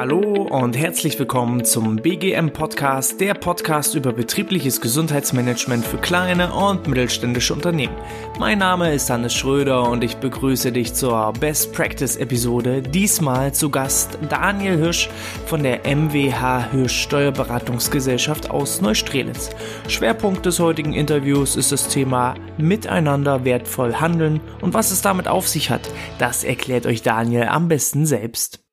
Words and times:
Hallo 0.00 0.48
und 0.48 0.78
herzlich 0.78 1.18
willkommen 1.18 1.62
zum 1.62 1.96
BGM 1.96 2.54
Podcast, 2.54 3.20
der 3.20 3.34
Podcast 3.34 3.94
über 3.94 4.14
betriebliches 4.14 4.80
Gesundheitsmanagement 4.80 5.84
für 5.84 5.98
kleine 5.98 6.54
und 6.54 6.86
mittelständische 6.88 7.52
Unternehmen. 7.52 7.94
Mein 8.38 8.56
Name 8.56 8.94
ist 8.94 9.10
Hannes 9.10 9.34
Schröder 9.34 9.90
und 9.90 10.02
ich 10.02 10.16
begrüße 10.16 10.72
dich 10.72 10.94
zur 10.94 11.34
Best 11.38 11.74
Practice 11.74 12.16
Episode. 12.16 12.80
Diesmal 12.80 13.52
zu 13.52 13.68
Gast 13.68 14.16
Daniel 14.30 14.78
Hirsch 14.78 15.10
von 15.44 15.62
der 15.62 15.80
MWH 15.84 16.70
Hirsch 16.70 17.02
Steuerberatungsgesellschaft 17.02 18.50
aus 18.50 18.80
Neustrelitz. 18.80 19.50
Schwerpunkt 19.86 20.46
des 20.46 20.60
heutigen 20.60 20.94
Interviews 20.94 21.56
ist 21.56 21.72
das 21.72 21.88
Thema 21.88 22.36
Miteinander 22.56 23.44
wertvoll 23.44 23.96
handeln 23.96 24.40
und 24.62 24.72
was 24.72 24.92
es 24.92 25.02
damit 25.02 25.28
auf 25.28 25.46
sich 25.46 25.68
hat. 25.68 25.90
Das 26.18 26.42
erklärt 26.42 26.86
euch 26.86 27.02
Daniel 27.02 27.48
am 27.48 27.68
besten 27.68 28.06
selbst. 28.06 28.69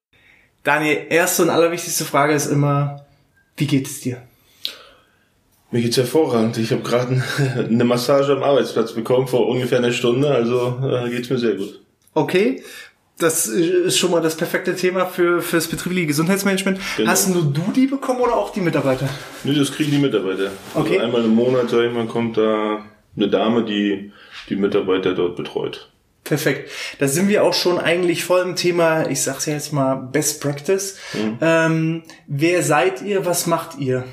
Daniel, 0.64 1.06
erste 1.10 1.43
und 1.43 1.50
allerwichtigste 1.50 2.06
Frage 2.06 2.34
ist 2.34 2.47
immer, 2.47 3.06
wie 3.56 3.68
geht 3.68 3.88
es 3.88 4.02
dir? 4.02 4.21
Mir 5.71 5.82
geht's 5.82 5.98
hervorragend. 5.98 6.57
Ich 6.57 6.71
habe 6.71 6.82
gerade 6.82 7.21
eine 7.70 7.84
Massage 7.84 8.32
am 8.32 8.43
Arbeitsplatz 8.43 8.93
bekommen 8.93 9.28
vor 9.28 9.48
ungefähr 9.48 9.79
einer 9.79 9.92
Stunde, 9.92 10.29
also 10.29 10.79
äh, 10.84 11.10
geht's 11.10 11.29
mir 11.29 11.38
sehr 11.38 11.56
gut. 11.56 11.82
Okay, 12.14 12.64
das 13.18 13.48
ist 13.48 13.98
schon 13.98 14.12
mal 14.12 14.21
das 14.21 14.38
perfekte 14.38 14.75
Thema 14.75 15.06
für 15.06 15.42
fürs 15.42 15.68
betriebliche 15.68 16.07
Gesundheitsmanagement. 16.07 16.79
Genau. 16.98 17.10
Hast 17.10 17.29
nur 17.29 17.43
du 17.43 17.71
die 17.76 17.87
bekommen 17.87 18.21
oder 18.21 18.36
auch 18.36 18.51
die 18.51 18.62
Mitarbeiter? 18.62 19.10
Nee, 19.43 19.56
das 19.56 19.71
kriegen 19.71 19.92
die 19.92 19.98
Mitarbeiter. 19.98 20.51
Also 20.74 20.79
okay. 20.79 21.00
Also 21.00 21.06
einmal 21.06 21.26
im 21.26 21.36
Monat, 21.36 21.70
sag 21.70 21.86
ich 21.86 21.92
mal, 21.92 22.06
kommt 22.06 22.37
da 22.37 22.86
eine 23.15 23.28
Dame, 23.28 23.65
die 23.65 24.12
die 24.50 24.56
Mitarbeiter 24.56 25.14
dort 25.14 25.36
betreut. 25.36 25.89
Perfekt. 26.27 26.69
Da 26.99 27.07
sind 27.07 27.29
wir 27.29 27.43
auch 27.43 27.54
schon 27.54 27.79
eigentlich 27.79 28.25
voll 28.25 28.41
im 28.41 28.55
Thema, 28.57 29.09
ich 29.09 29.21
sag's 29.21 29.45
ja 29.45 29.54
jetzt 29.54 29.71
mal, 29.71 29.95
Best 29.95 30.41
Practice. 30.41 30.97
Mhm. 31.13 31.37
Ähm, 31.39 32.03
wer 32.27 32.63
seid 32.63 33.02
ihr? 33.02 33.25
Was 33.25 33.47
macht 33.47 33.78
ihr? 33.80 34.03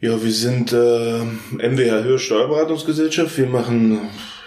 Ja, 0.00 0.22
wir 0.22 0.32
sind 0.32 0.72
äh, 0.72 1.22
MWH 1.58 2.04
Höhe 2.04 2.18
Steuerberatungsgesellschaft. 2.18 3.36
Wir 3.36 3.46
machen 3.46 3.98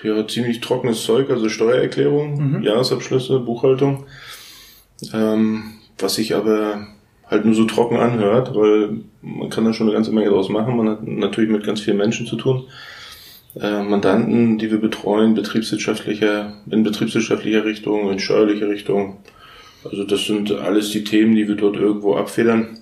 ja 0.01 0.25
ziemlich 0.27 0.61
trockenes 0.61 1.03
Zeug, 1.03 1.29
also 1.29 1.49
Steuererklärung, 1.49 2.57
mhm. 2.57 2.63
Jahresabschlüsse, 2.63 3.39
Buchhaltung. 3.39 4.05
Ähm, 5.13 5.73
was 5.99 6.15
sich 6.15 6.35
aber 6.35 6.87
halt 7.29 7.43
nur 7.43 7.55
so 7.55 7.65
trocken 7.65 7.97
anhört, 7.97 8.55
weil 8.55 9.01
man 9.21 9.49
kann 9.49 9.65
da 9.65 9.73
schon 9.73 9.87
eine 9.87 9.95
ganze 9.95 10.11
Menge 10.11 10.29
draus 10.29 10.47
machen. 10.47 10.77
Man 10.77 10.89
hat 10.89 11.05
natürlich 11.05 11.49
mit 11.49 11.65
ganz 11.65 11.81
vielen 11.81 11.97
Menschen 11.97 12.27
zu 12.27 12.37
tun 12.37 12.65
äh, 13.59 13.83
Mandanten, 13.83 14.57
die 14.57 14.69
wir 14.69 14.79
betreuen, 14.79 15.33
betriebswirtschaftlicher, 15.33 16.53
in 16.69 16.83
betriebswirtschaftlicher 16.83 17.65
Richtung, 17.65 18.11
in 18.11 18.19
steuerlicher 18.19 18.69
Richtung. 18.69 19.17
Also 19.83 20.03
das 20.03 20.25
sind 20.25 20.51
alles 20.51 20.91
die 20.91 21.03
Themen, 21.03 21.35
die 21.35 21.47
wir 21.47 21.55
dort 21.55 21.77
irgendwo 21.77 22.15
abfedern. 22.15 22.79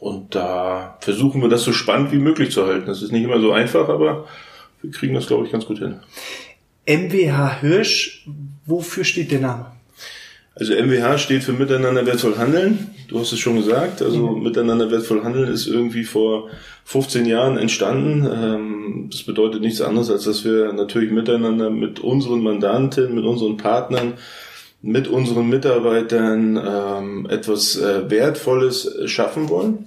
Und 0.00 0.34
da 0.34 0.98
versuchen 1.00 1.40
wir 1.40 1.48
das 1.48 1.64
so 1.64 1.72
spannend 1.72 2.12
wie 2.12 2.18
möglich 2.18 2.50
zu 2.50 2.66
halten. 2.66 2.86
Das 2.86 3.02
ist 3.02 3.12
nicht 3.12 3.24
immer 3.24 3.40
so 3.40 3.52
einfach, 3.52 3.88
aber 3.88 4.26
wir 4.82 4.90
kriegen 4.90 5.14
das, 5.14 5.26
glaube 5.26 5.46
ich, 5.46 5.52
ganz 5.52 5.66
gut 5.66 5.78
hin. 5.78 5.96
MWH 6.86 7.60
Hirsch, 7.60 8.26
wofür 8.64 9.04
steht 9.04 9.32
der 9.32 9.40
Name? 9.40 9.77
Also 10.58 10.74
MWH 10.74 11.18
steht 11.18 11.44
für 11.44 11.52
Miteinander 11.52 12.04
wertvoll 12.04 12.36
handeln. 12.36 12.94
Du 13.06 13.20
hast 13.20 13.32
es 13.32 13.38
schon 13.38 13.56
gesagt. 13.56 14.02
Also 14.02 14.30
mhm. 14.30 14.42
Miteinander 14.42 14.90
wertvoll 14.90 15.22
handeln 15.22 15.52
ist 15.52 15.66
irgendwie 15.66 16.04
vor 16.04 16.48
15 16.84 17.26
Jahren 17.26 17.58
entstanden. 17.58 18.26
Ähm, 18.26 19.08
das 19.10 19.22
bedeutet 19.22 19.60
nichts 19.60 19.80
anderes, 19.80 20.10
als 20.10 20.24
dass 20.24 20.44
wir 20.44 20.72
natürlich 20.72 21.12
miteinander 21.12 21.70
mit 21.70 22.00
unseren 22.00 22.42
Mandanten, 22.42 23.14
mit 23.14 23.24
unseren 23.24 23.56
Partnern, 23.56 24.14
mit 24.82 25.06
unseren 25.06 25.48
Mitarbeitern 25.48 26.56
ähm, 26.56 27.26
etwas 27.30 27.76
äh, 27.76 28.10
Wertvolles 28.10 28.98
schaffen 29.06 29.48
wollen. 29.48 29.86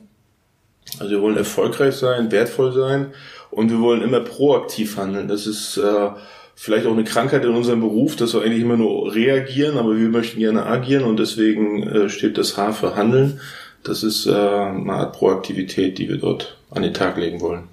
Also 0.99 1.11
wir 1.11 1.21
wollen 1.21 1.37
erfolgreich 1.37 1.95
sein, 1.95 2.31
wertvoll 2.31 2.71
sein 2.71 3.13
und 3.49 3.69
wir 3.69 3.79
wollen 3.79 4.01
immer 4.01 4.21
proaktiv 4.21 4.97
handeln. 4.97 5.27
Das 5.27 5.47
ist 5.47 5.77
äh, 5.77 6.09
vielleicht 6.61 6.85
auch 6.85 6.91
eine 6.91 7.03
Krankheit 7.03 7.43
in 7.43 7.55
unserem 7.55 7.79
Beruf, 7.79 8.15
dass 8.15 8.35
wir 8.35 8.43
eigentlich 8.43 8.61
immer 8.61 8.77
nur 8.77 9.15
reagieren, 9.15 9.79
aber 9.79 9.97
wir 9.97 10.09
möchten 10.09 10.39
gerne 10.39 10.63
agieren 10.67 11.05
und 11.05 11.17
deswegen 11.17 11.81
äh, 11.81 12.07
steht 12.07 12.37
das 12.37 12.55
H 12.55 12.73
für 12.73 12.95
Handeln. 12.95 13.39
Das 13.83 14.03
ist 14.03 14.27
äh, 14.27 14.31
eine 14.31 14.93
Art 14.93 15.17
Proaktivität, 15.17 15.97
die 15.97 16.07
wir 16.07 16.17
dort 16.17 16.59
an 16.69 16.83
den 16.83 16.93
Tag 16.93 17.17
legen 17.17 17.41
wollen. 17.41 17.63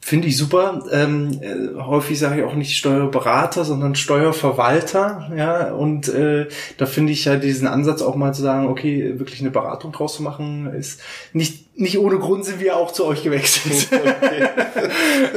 Finde 0.00 0.28
ich 0.28 0.36
super. 0.36 0.84
Ähm, 0.92 1.40
äh, 1.42 1.80
häufig 1.80 2.18
sage 2.18 2.40
ich 2.40 2.46
auch 2.46 2.54
nicht 2.54 2.76
Steuerberater, 2.76 3.64
sondern 3.64 3.96
Steuerverwalter. 3.96 5.32
Ja, 5.36 5.72
und 5.72 6.08
äh, 6.08 6.46
da 6.78 6.86
finde 6.86 7.12
ich 7.12 7.24
ja 7.24 7.36
diesen 7.36 7.66
Ansatz 7.66 8.02
auch 8.02 8.14
mal 8.14 8.32
zu 8.32 8.42
sagen, 8.42 8.68
okay, 8.68 9.18
wirklich 9.18 9.40
eine 9.40 9.50
Beratung 9.50 9.90
draus 9.90 10.14
zu 10.14 10.22
machen, 10.22 10.72
ist 10.72 11.00
nicht 11.32 11.76
nicht 11.80 11.98
ohne 11.98 12.18
Grund 12.18 12.44
sind 12.44 12.60
wir 12.60 12.76
auch 12.76 12.92
zu 12.92 13.04
euch 13.04 13.22
gewechselt. 13.22 13.88
Okay. 14.00 14.48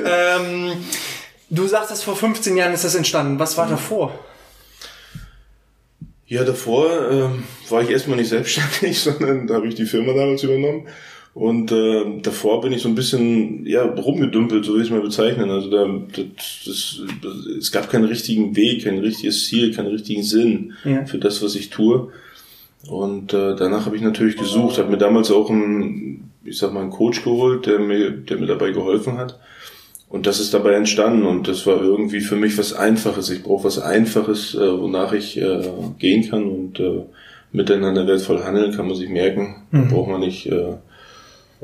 ähm, 0.05 0.71
Du 1.53 1.67
sagst, 1.67 1.91
dass 1.91 2.01
vor 2.01 2.15
15 2.15 2.57
Jahren 2.57 2.73
ist 2.73 2.83
das 2.83 2.95
entstanden. 2.95 3.37
Was 3.37 3.57
war 3.57 3.67
mhm. 3.67 3.71
davor? 3.71 4.19
Ja, 6.25 6.43
davor 6.43 6.87
äh, 6.89 7.69
war 7.69 7.83
ich 7.83 7.91
erstmal 7.91 8.17
nicht 8.17 8.29
selbstständig, 8.29 8.99
sondern 9.01 9.45
da 9.45 9.55
habe 9.55 9.67
ich 9.67 9.75
die 9.75 9.85
Firma 9.85 10.13
damals 10.13 10.41
übernommen. 10.41 10.87
Und 11.35 11.71
äh, 11.71 12.21
davor 12.21 12.61
bin 12.61 12.73
ich 12.73 12.81
so 12.81 12.89
ein 12.89 12.95
bisschen 12.95 13.65
ja 13.67 13.83
rumgedümpelt, 13.83 14.65
so 14.65 14.73
will 14.73 14.81
ich 14.81 14.87
es 14.87 14.93
mal 14.93 15.01
bezeichnen. 15.01 15.51
Also 15.51 15.69
da, 15.69 15.87
das, 16.15 16.63
das, 16.65 17.01
es 17.59 17.71
gab 17.71 17.89
keinen 17.89 18.05
richtigen 18.05 18.55
Weg, 18.55 18.83
kein 18.83 18.97
richtiges 18.97 19.45
Ziel, 19.45 19.73
keinen 19.75 19.87
richtigen 19.87 20.23
Sinn 20.23 20.73
ja. 20.83 21.05
für 21.05 21.19
das, 21.19 21.43
was 21.43 21.55
ich 21.55 21.69
tue. 21.69 22.11
Und 22.87 23.33
äh, 23.33 23.55
danach 23.55 23.85
habe 23.85 23.95
ich 23.95 24.01
natürlich 24.01 24.37
gesucht, 24.37 24.79
habe 24.79 24.89
mir 24.89 24.97
damals 24.97 25.31
auch 25.31 25.49
einen, 25.49 26.31
ich 26.43 26.57
sag 26.57 26.73
mal, 26.73 26.81
einen 26.81 26.89
Coach 26.89 27.23
geholt, 27.23 27.67
der 27.67 27.79
mir, 27.79 28.11
der 28.11 28.37
mir 28.37 28.47
dabei 28.47 28.71
geholfen 28.71 29.17
hat. 29.17 29.39
Und 30.13 30.27
das 30.27 30.39
ist 30.39 30.53
dabei 30.53 30.73
entstanden 30.73 31.25
und 31.25 31.47
das 31.47 31.65
war 31.65 31.81
irgendwie 31.81 32.19
für 32.19 32.35
mich 32.35 32.55
was 32.59 32.71
Einfaches. 32.71 33.31
Ich 33.31 33.41
brauche 33.41 33.63
was 33.63 33.79
Einfaches, 33.79 34.53
äh, 34.53 34.79
wonach 34.79 35.11
ich 35.11 35.41
äh, 35.41 35.67
gehen 35.97 36.29
kann 36.29 36.43
und 36.43 36.79
äh, 36.79 37.01
miteinander 37.51 38.05
wertvoll 38.05 38.43
handeln, 38.43 38.75
kann 38.75 38.85
man 38.85 38.95
sich 38.95 39.09
merken. 39.09 39.63
Mhm. 39.71 39.87
Braucht 39.87 40.11
man 40.11 40.19
nicht 40.19 40.45
äh, 40.45 40.73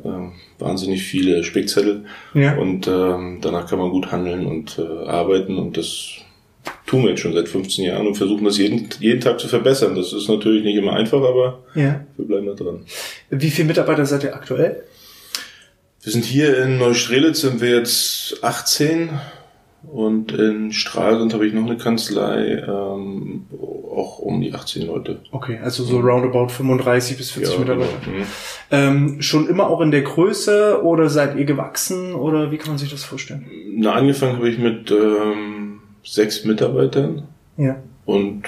äh, 0.03 0.31
wahnsinnig 0.57 1.03
viele 1.03 1.43
Spickzettel. 1.43 2.05
Ja. 2.33 2.57
Und 2.57 2.87
äh, 2.87 3.37
danach 3.39 3.69
kann 3.69 3.77
man 3.77 3.91
gut 3.91 4.11
handeln 4.11 4.47
und 4.47 4.79
äh, 4.79 5.07
arbeiten 5.07 5.59
und 5.59 5.77
das 5.77 6.13
tun 6.87 7.03
wir 7.03 7.11
jetzt 7.11 7.19
schon 7.19 7.33
seit 7.33 7.49
15 7.49 7.85
Jahren 7.85 8.07
und 8.07 8.16
versuchen 8.16 8.45
das 8.45 8.57
jeden, 8.57 8.89
jeden 8.99 9.21
Tag 9.21 9.39
zu 9.39 9.47
verbessern. 9.47 9.93
Das 9.93 10.11
ist 10.11 10.27
natürlich 10.27 10.63
nicht 10.63 10.75
immer 10.75 10.93
einfach, 10.93 11.21
aber 11.21 11.59
ja. 11.75 12.03
wir 12.17 12.25
bleiben 12.25 12.47
da 12.47 12.53
dran. 12.53 12.81
Wie 13.29 13.51
viele 13.51 13.67
Mitarbeiter 13.67 14.07
seid 14.07 14.23
ihr 14.23 14.33
aktuell? 14.33 14.85
Wir 16.01 16.13
sind 16.13 16.23
hier 16.23 16.63
in 16.63 16.77
Neustrelitz, 16.77 17.41
sind 17.41 17.59
wir 17.59 17.71
jetzt 17.71 18.41
18 18.41 19.09
und 19.83 20.31
in 20.31 20.71
Stralsund 20.71 21.33
habe 21.33 21.45
ich 21.45 21.53
noch 21.53 21.65
eine 21.65 21.77
Kanzlei, 21.77 22.63
ähm, 22.65 23.47
auch 23.51 24.19
um 24.19 24.39
die 24.39 24.53
18 24.53 24.87
Leute. 24.87 25.19
Okay, 25.31 25.59
also 25.61 25.83
so 25.83 25.99
roundabout 25.99 26.49
35 26.49 27.17
bis 27.17 27.31
40 27.31 27.53
ja, 27.53 27.59
Mitarbeiter. 27.59 27.91
Genau. 28.05 28.17
Mhm. 28.17 28.25
Ähm, 28.71 29.21
schon 29.21 29.49
immer 29.49 29.67
auch 29.69 29.81
in 29.81 29.91
der 29.91 30.03
Größe 30.03 30.81
oder 30.83 31.09
seid 31.09 31.37
ihr 31.37 31.43
gewachsen 31.43 32.13
oder 32.13 32.49
wie 32.51 32.57
kann 32.57 32.69
man 32.69 32.77
sich 32.77 32.89
das 32.89 33.03
vorstellen? 33.03 33.45
Na, 33.75 33.91
angefangen 33.91 34.37
habe 34.37 34.49
ich 34.49 34.57
mit 34.57 34.91
ähm, 34.91 35.79
sechs 36.03 36.45
Mitarbeitern. 36.45 37.27
Ja. 37.57 37.75
Und 38.05 38.43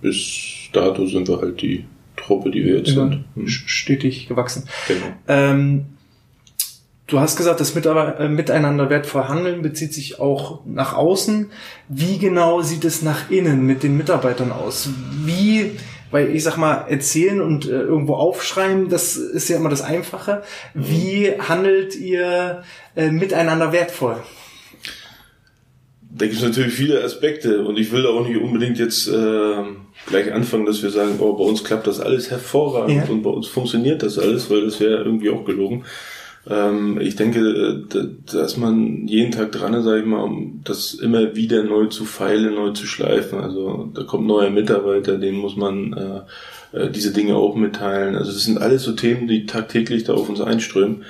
bis 0.00 0.70
dato 0.72 1.06
sind 1.06 1.28
wir 1.28 1.42
halt 1.42 1.60
die 1.60 1.84
Truppe, 2.16 2.50
die 2.50 2.64
wir 2.64 2.78
jetzt 2.78 2.92
Immer 2.92 3.08
sind. 3.08 3.24
Mhm. 3.36 3.48
Stetig 3.48 4.28
gewachsen. 4.28 4.66
Genau. 4.88 5.06
Ähm, 5.28 5.86
Du 7.14 7.20
hast 7.20 7.36
gesagt, 7.36 7.60
das 7.60 7.76
äh, 7.76 8.28
Miteinander 8.28 8.90
wertvoll 8.90 9.28
handeln 9.28 9.62
bezieht 9.62 9.94
sich 9.94 10.18
auch 10.18 10.66
nach 10.66 10.94
außen. 10.94 11.52
Wie 11.88 12.18
genau 12.18 12.60
sieht 12.60 12.84
es 12.84 13.02
nach 13.02 13.30
innen 13.30 13.64
mit 13.64 13.84
den 13.84 13.96
Mitarbeitern 13.96 14.50
aus? 14.50 14.88
Wie, 15.24 15.76
weil 16.10 16.34
ich 16.34 16.42
sag 16.42 16.56
mal, 16.56 16.86
erzählen 16.88 17.40
und 17.40 17.66
äh, 17.66 17.70
irgendwo 17.70 18.14
aufschreiben, 18.14 18.88
das 18.88 19.16
ist 19.16 19.48
ja 19.48 19.58
immer 19.58 19.68
das 19.68 19.82
Einfache. 19.82 20.42
Wie 20.74 21.30
handelt 21.38 21.94
ihr 21.94 22.64
äh, 22.96 23.12
miteinander 23.12 23.70
wertvoll? 23.70 24.16
Da 26.00 26.26
gibt 26.26 26.38
es 26.38 26.42
natürlich 26.42 26.74
viele 26.74 27.04
Aspekte 27.04 27.64
und 27.64 27.78
ich 27.78 27.92
will 27.92 28.02
da 28.02 28.08
auch 28.08 28.26
nicht 28.26 28.40
unbedingt 28.40 28.80
jetzt 28.80 29.06
äh, 29.06 29.62
gleich 30.08 30.32
anfangen, 30.32 30.66
dass 30.66 30.82
wir 30.82 30.90
sagen, 30.90 31.20
oh, 31.20 31.34
bei 31.34 31.44
uns 31.44 31.62
klappt 31.62 31.86
das 31.86 32.00
alles 32.00 32.32
hervorragend 32.32 33.06
ja. 33.06 33.12
und 33.12 33.22
bei 33.22 33.30
uns 33.30 33.46
funktioniert 33.46 34.02
das 34.02 34.18
alles, 34.18 34.50
weil 34.50 34.62
das 34.64 34.80
wäre 34.80 35.04
irgendwie 35.04 35.30
auch 35.30 35.44
gelogen. 35.44 35.84
Ähm, 36.48 37.00
ich 37.00 37.16
denke, 37.16 37.40
äh, 37.40 38.06
dass 38.30 38.56
man 38.56 39.06
jeden 39.06 39.32
Tag 39.32 39.52
dran 39.52 39.74
ist, 39.74 39.84
sage 39.84 40.00
ich 40.00 40.06
mal, 40.06 40.22
um 40.22 40.60
das 40.64 40.94
immer 40.94 41.34
wieder 41.34 41.62
neu 41.62 41.86
zu 41.86 42.04
feilen, 42.04 42.54
neu 42.54 42.70
zu 42.70 42.86
schleifen. 42.86 43.40
Also 43.40 43.90
da 43.94 44.04
kommt 44.04 44.26
neuer 44.26 44.50
Mitarbeiter, 44.50 45.16
den 45.18 45.36
muss 45.36 45.56
man 45.56 45.92
äh, 45.94 46.78
äh, 46.78 46.90
diese 46.90 47.12
Dinge 47.12 47.36
auch 47.36 47.54
mitteilen. 47.54 48.16
Also 48.16 48.32
das 48.32 48.44
sind 48.44 48.58
alles 48.58 48.82
so 48.82 48.92
Themen, 48.92 49.26
die 49.28 49.46
tagtäglich 49.46 50.04
da 50.04 50.14
auf 50.14 50.28
uns 50.28 50.40
einströmen. 50.40 51.04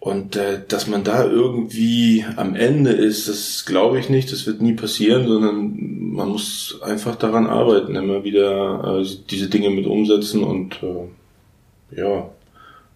Und 0.00 0.36
äh, 0.36 0.60
dass 0.68 0.86
man 0.86 1.02
da 1.02 1.24
irgendwie 1.24 2.26
am 2.36 2.54
Ende 2.54 2.90
ist, 2.90 3.26
das 3.26 3.64
glaube 3.64 3.98
ich 3.98 4.10
nicht, 4.10 4.30
das 4.32 4.46
wird 4.46 4.60
nie 4.60 4.74
passieren, 4.74 5.26
sondern 5.26 6.12
man 6.12 6.28
muss 6.28 6.78
einfach 6.82 7.16
daran 7.16 7.46
arbeiten, 7.46 7.96
immer 7.96 8.22
wieder 8.22 9.00
äh, 9.00 9.06
diese 9.30 9.48
Dinge 9.48 9.70
mit 9.70 9.86
umsetzen 9.86 10.44
und 10.44 10.78
äh, 10.82 11.98
ja, 11.98 12.28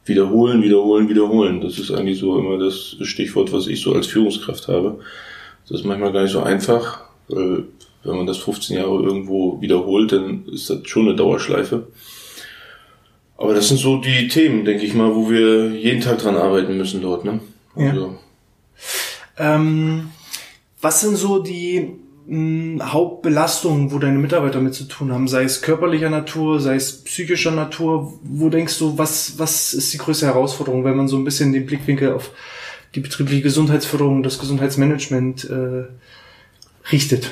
wiederholen, 0.08 0.62
wiederholen, 0.62 1.08
wiederholen. 1.08 1.60
Das 1.60 1.78
ist 1.78 1.90
eigentlich 1.90 2.18
so 2.18 2.38
immer 2.38 2.58
das 2.58 2.96
Stichwort, 3.02 3.52
was 3.52 3.66
ich 3.66 3.80
so 3.80 3.92
als 3.94 4.06
Führungskraft 4.06 4.68
habe. 4.68 5.00
Das 5.68 5.80
ist 5.80 5.86
manchmal 5.86 6.12
gar 6.12 6.22
nicht 6.22 6.32
so 6.32 6.42
einfach, 6.42 7.04
weil 7.28 7.64
wenn 8.04 8.16
man 8.16 8.26
das 8.26 8.38
15 8.38 8.76
Jahre 8.76 9.02
irgendwo 9.02 9.60
wiederholt, 9.60 10.12
dann 10.12 10.46
ist 10.46 10.70
das 10.70 10.80
schon 10.84 11.06
eine 11.06 11.16
Dauerschleife. 11.16 11.88
Aber 13.36 13.54
das 13.54 13.68
sind 13.68 13.78
so 13.78 13.98
die 13.98 14.28
Themen, 14.28 14.64
denke 14.64 14.84
ich 14.84 14.94
mal, 14.94 15.14
wo 15.14 15.30
wir 15.30 15.70
jeden 15.70 16.00
Tag 16.00 16.18
dran 16.18 16.36
arbeiten 16.36 16.76
müssen 16.76 17.02
dort. 17.02 17.24
Ne? 17.24 17.40
Also. 17.76 18.16
Ja. 19.36 19.54
Ähm, 19.54 20.10
was 20.80 21.00
sind 21.00 21.16
so 21.16 21.38
die 21.40 21.96
mh, 22.28 22.92
Hauptbelastungen, 22.92 23.90
wo 23.92 23.98
deine 23.98 24.18
Mitarbeiter 24.18 24.60
mit 24.60 24.74
zu 24.74 24.84
tun 24.84 25.12
haben? 25.12 25.28
Sei 25.28 25.44
es 25.44 25.62
körperlicher 25.62 26.10
Natur, 26.10 26.60
sei 26.60 26.76
es 26.76 27.04
psychischer 27.04 27.50
Natur. 27.50 28.18
Wo 28.22 28.48
denkst 28.48 28.78
du, 28.78 28.98
was, 28.98 29.38
was 29.38 29.74
ist 29.74 29.92
die 29.92 29.98
größte 29.98 30.26
Herausforderung, 30.26 30.84
wenn 30.84 30.96
man 30.96 31.08
so 31.08 31.16
ein 31.16 31.24
bisschen 31.24 31.52
den 31.52 31.66
Blickwinkel 31.66 32.12
auf 32.12 32.30
die 32.94 33.00
betriebliche 33.00 33.42
Gesundheitsförderung, 33.42 34.22
das 34.22 34.38
Gesundheitsmanagement 34.38 35.48
äh, 35.50 35.84
richtet? 36.92 37.30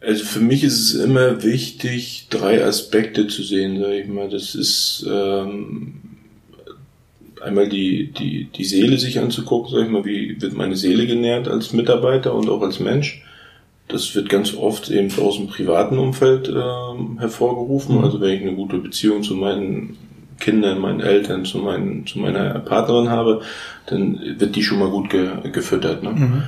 Also 0.00 0.24
für 0.24 0.40
mich 0.40 0.62
ist 0.64 0.80
es 0.80 0.94
immer 0.94 1.42
wichtig, 1.42 2.26
drei 2.28 2.62
Aspekte 2.62 3.26
zu 3.26 3.42
sehen, 3.42 3.80
sage 3.80 4.00
ich 4.00 4.06
mal. 4.06 4.28
Das 4.28 4.54
ist 4.54 5.06
ähm, 5.10 6.02
einmal 7.44 7.68
die, 7.68 8.12
die, 8.12 8.44
die 8.46 8.64
Seele 8.64 8.98
sich 8.98 9.18
anzugucken, 9.18 9.70
sag 9.70 9.84
ich 9.84 9.90
mal, 9.90 10.04
wie 10.04 10.40
wird 10.40 10.54
meine 10.54 10.76
Seele 10.76 11.06
genährt 11.06 11.48
als 11.48 11.72
Mitarbeiter 11.72 12.34
und 12.34 12.48
auch 12.48 12.62
als 12.62 12.80
Mensch. 12.80 13.22
Das 13.88 14.14
wird 14.14 14.28
ganz 14.28 14.54
oft 14.56 14.90
eben 14.90 15.10
aus 15.20 15.36
dem 15.36 15.48
privaten 15.48 15.98
Umfeld 15.98 16.48
ähm, 16.48 17.18
hervorgerufen. 17.18 17.98
Mhm. 17.98 18.04
Also 18.04 18.20
wenn 18.20 18.34
ich 18.34 18.42
eine 18.42 18.54
gute 18.54 18.78
Beziehung 18.78 19.22
zu 19.22 19.34
meinen 19.34 19.96
Kindern, 20.40 20.80
meinen 20.80 21.00
Eltern, 21.00 21.44
zu, 21.44 21.58
meinen, 21.58 22.06
zu 22.06 22.18
meiner 22.18 22.58
Partnerin 22.60 23.10
habe, 23.10 23.42
dann 23.86 24.20
wird 24.38 24.56
die 24.56 24.62
schon 24.62 24.78
mal 24.78 24.90
gut 24.90 25.10
ge, 25.10 25.28
gefüttert. 25.52 26.02
Ne? 26.02 26.10
Mhm. 26.10 26.42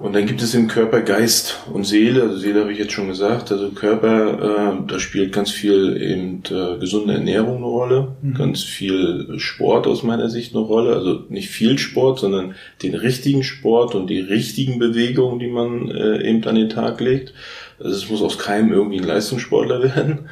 Und 0.00 0.14
dann 0.14 0.26
gibt 0.26 0.42
es 0.42 0.54
im 0.54 0.68
Körper 0.68 1.00
Geist 1.00 1.58
und 1.72 1.84
Seele. 1.84 2.22
Also 2.22 2.36
Seele 2.36 2.60
habe 2.60 2.72
ich 2.72 2.78
jetzt 2.78 2.92
schon 2.92 3.08
gesagt. 3.08 3.50
Also 3.50 3.70
Körper, 3.70 4.76
äh, 4.78 4.86
da 4.86 4.98
spielt 5.00 5.32
ganz 5.32 5.50
viel 5.50 6.00
eben 6.00 6.42
äh, 6.50 6.78
gesunde 6.78 7.14
Ernährung 7.14 7.56
eine 7.56 7.66
Rolle, 7.66 8.16
mhm. 8.22 8.34
ganz 8.34 8.62
viel 8.62 9.38
Sport 9.38 9.88
aus 9.88 10.04
meiner 10.04 10.28
Sicht 10.28 10.54
eine 10.54 10.64
Rolle. 10.64 10.94
Also 10.94 11.24
nicht 11.28 11.48
viel 11.48 11.78
Sport, 11.78 12.20
sondern 12.20 12.54
den 12.82 12.94
richtigen 12.94 13.42
Sport 13.42 13.96
und 13.96 14.08
die 14.08 14.20
richtigen 14.20 14.78
Bewegungen, 14.78 15.40
die 15.40 15.48
man 15.48 15.90
äh, 15.90 16.28
eben 16.28 16.44
an 16.44 16.54
den 16.54 16.68
Tag 16.68 17.00
legt. 17.00 17.34
Also 17.80 17.96
es 17.96 18.08
muss 18.08 18.22
aus 18.22 18.38
keinem 18.38 18.72
irgendwie 18.72 19.00
ein 19.00 19.06
Leistungssportler 19.06 19.82
werden. 19.96 20.28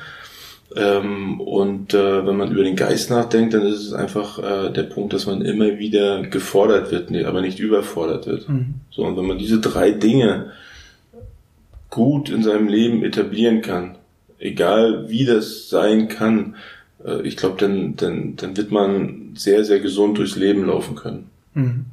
Ähm, 0.76 1.40
und 1.40 1.94
äh, 1.94 2.26
wenn 2.26 2.37
man 2.37 2.52
über 2.52 2.62
den 2.62 2.76
Geist 2.76 3.11
nachdenkt, 3.11 3.55
dann 3.55 3.62
ist 3.62 3.81
es 3.81 3.93
einfach 3.94 4.38
äh, 4.38 4.70
der 4.70 4.82
Punkt, 4.82 5.14
dass 5.14 5.25
man 5.26 5.40
immer 5.40 5.78
wieder 5.78 6.23
gefordert 6.23 6.90
wird, 6.90 7.11
aber 7.25 7.40
nicht 7.40 7.58
überfordert 7.58 8.26
wird. 8.26 8.49
Mhm. 8.49 8.75
So, 8.90 9.05
und 9.05 9.17
wenn 9.17 9.26
man 9.26 9.38
diese 9.38 9.58
drei 9.58 9.90
Dinge 9.93 10.52
gut 11.88 12.28
in 12.28 12.43
seinem 12.43 12.69
Leben 12.69 13.02
etablieren 13.02 13.62
kann, 13.62 13.96
egal 14.38 15.08
wie 15.08 15.25
das 15.25 15.70
sein 15.70 16.08
kann, 16.08 16.56
äh, 17.02 17.23
ich 17.23 17.38
glaube, 17.38 17.56
dann, 17.58 17.96
dann, 17.96 18.37
dann 18.37 18.56
wird 18.56 18.70
man 18.70 19.32
sehr, 19.34 19.64
sehr 19.64 19.81
gesund 19.81 20.19
durchs 20.19 20.37
Leben 20.37 20.67
laufen 20.67 20.94
können. 20.94 21.31
Mhm. 21.55 21.84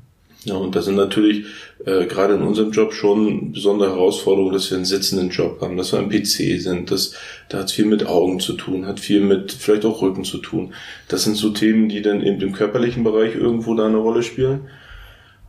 Ja, 0.46 0.56
und 0.56 0.76
das 0.76 0.86
sind 0.86 0.96
natürlich 0.96 1.46
äh, 1.86 2.06
gerade 2.06 2.34
in 2.34 2.42
unserem 2.42 2.72
Job 2.72 2.94
schon 2.94 3.54
besondere 3.54 3.92
Herausforderungen, 3.92 4.54
dass 4.54 4.70
wir 4.70 4.76
einen 4.76 4.86
sitzenden 4.86 5.30
Job 5.30 5.62
haben, 5.62 5.78
dass 5.78 5.94
wir 5.94 6.00
am 6.00 6.10
PC 6.10 6.60
sind. 6.60 6.92
Das, 6.92 7.14
da 7.48 7.60
hat 7.60 7.72
viel 7.72 7.86
mit 7.86 8.06
Augen 8.06 8.42
zu 8.42 8.54
tun, 8.54 8.86
hat 8.86 9.00
viel 9.00 9.22
mit 9.22 9.54
vielleicht 9.54 9.86
auch 9.86 10.02
Rücken 10.02 10.26
zu 10.26 10.40
tun. 10.40 10.74
Das 11.08 11.24
sind 11.24 11.38
so 11.38 11.52
Themen, 11.52 11.88
die 11.88 12.02
dann 12.02 12.22
eben 12.22 12.42
im 12.42 12.52
körperlichen 12.52 13.06
Bereich 13.06 13.36
irgendwo 13.36 13.74
da 13.74 13.88
eine 13.88 13.98
Rolle 13.98 14.22
spielen. 14.22 14.68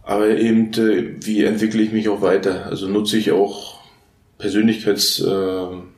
Aber 0.04 0.28
eben, 0.28 0.72
äh, 0.74 1.16
wie 1.24 1.42
entwickle 1.42 1.82
ich 1.82 1.90
mich 1.90 2.08
auch 2.08 2.22
weiter? 2.22 2.66
Also 2.66 2.86
nutze 2.86 3.16
ich 3.16 3.32
auch 3.32 3.80
Persönlichkeitsfortbildungen, 4.38 5.82
äh, 5.82 5.94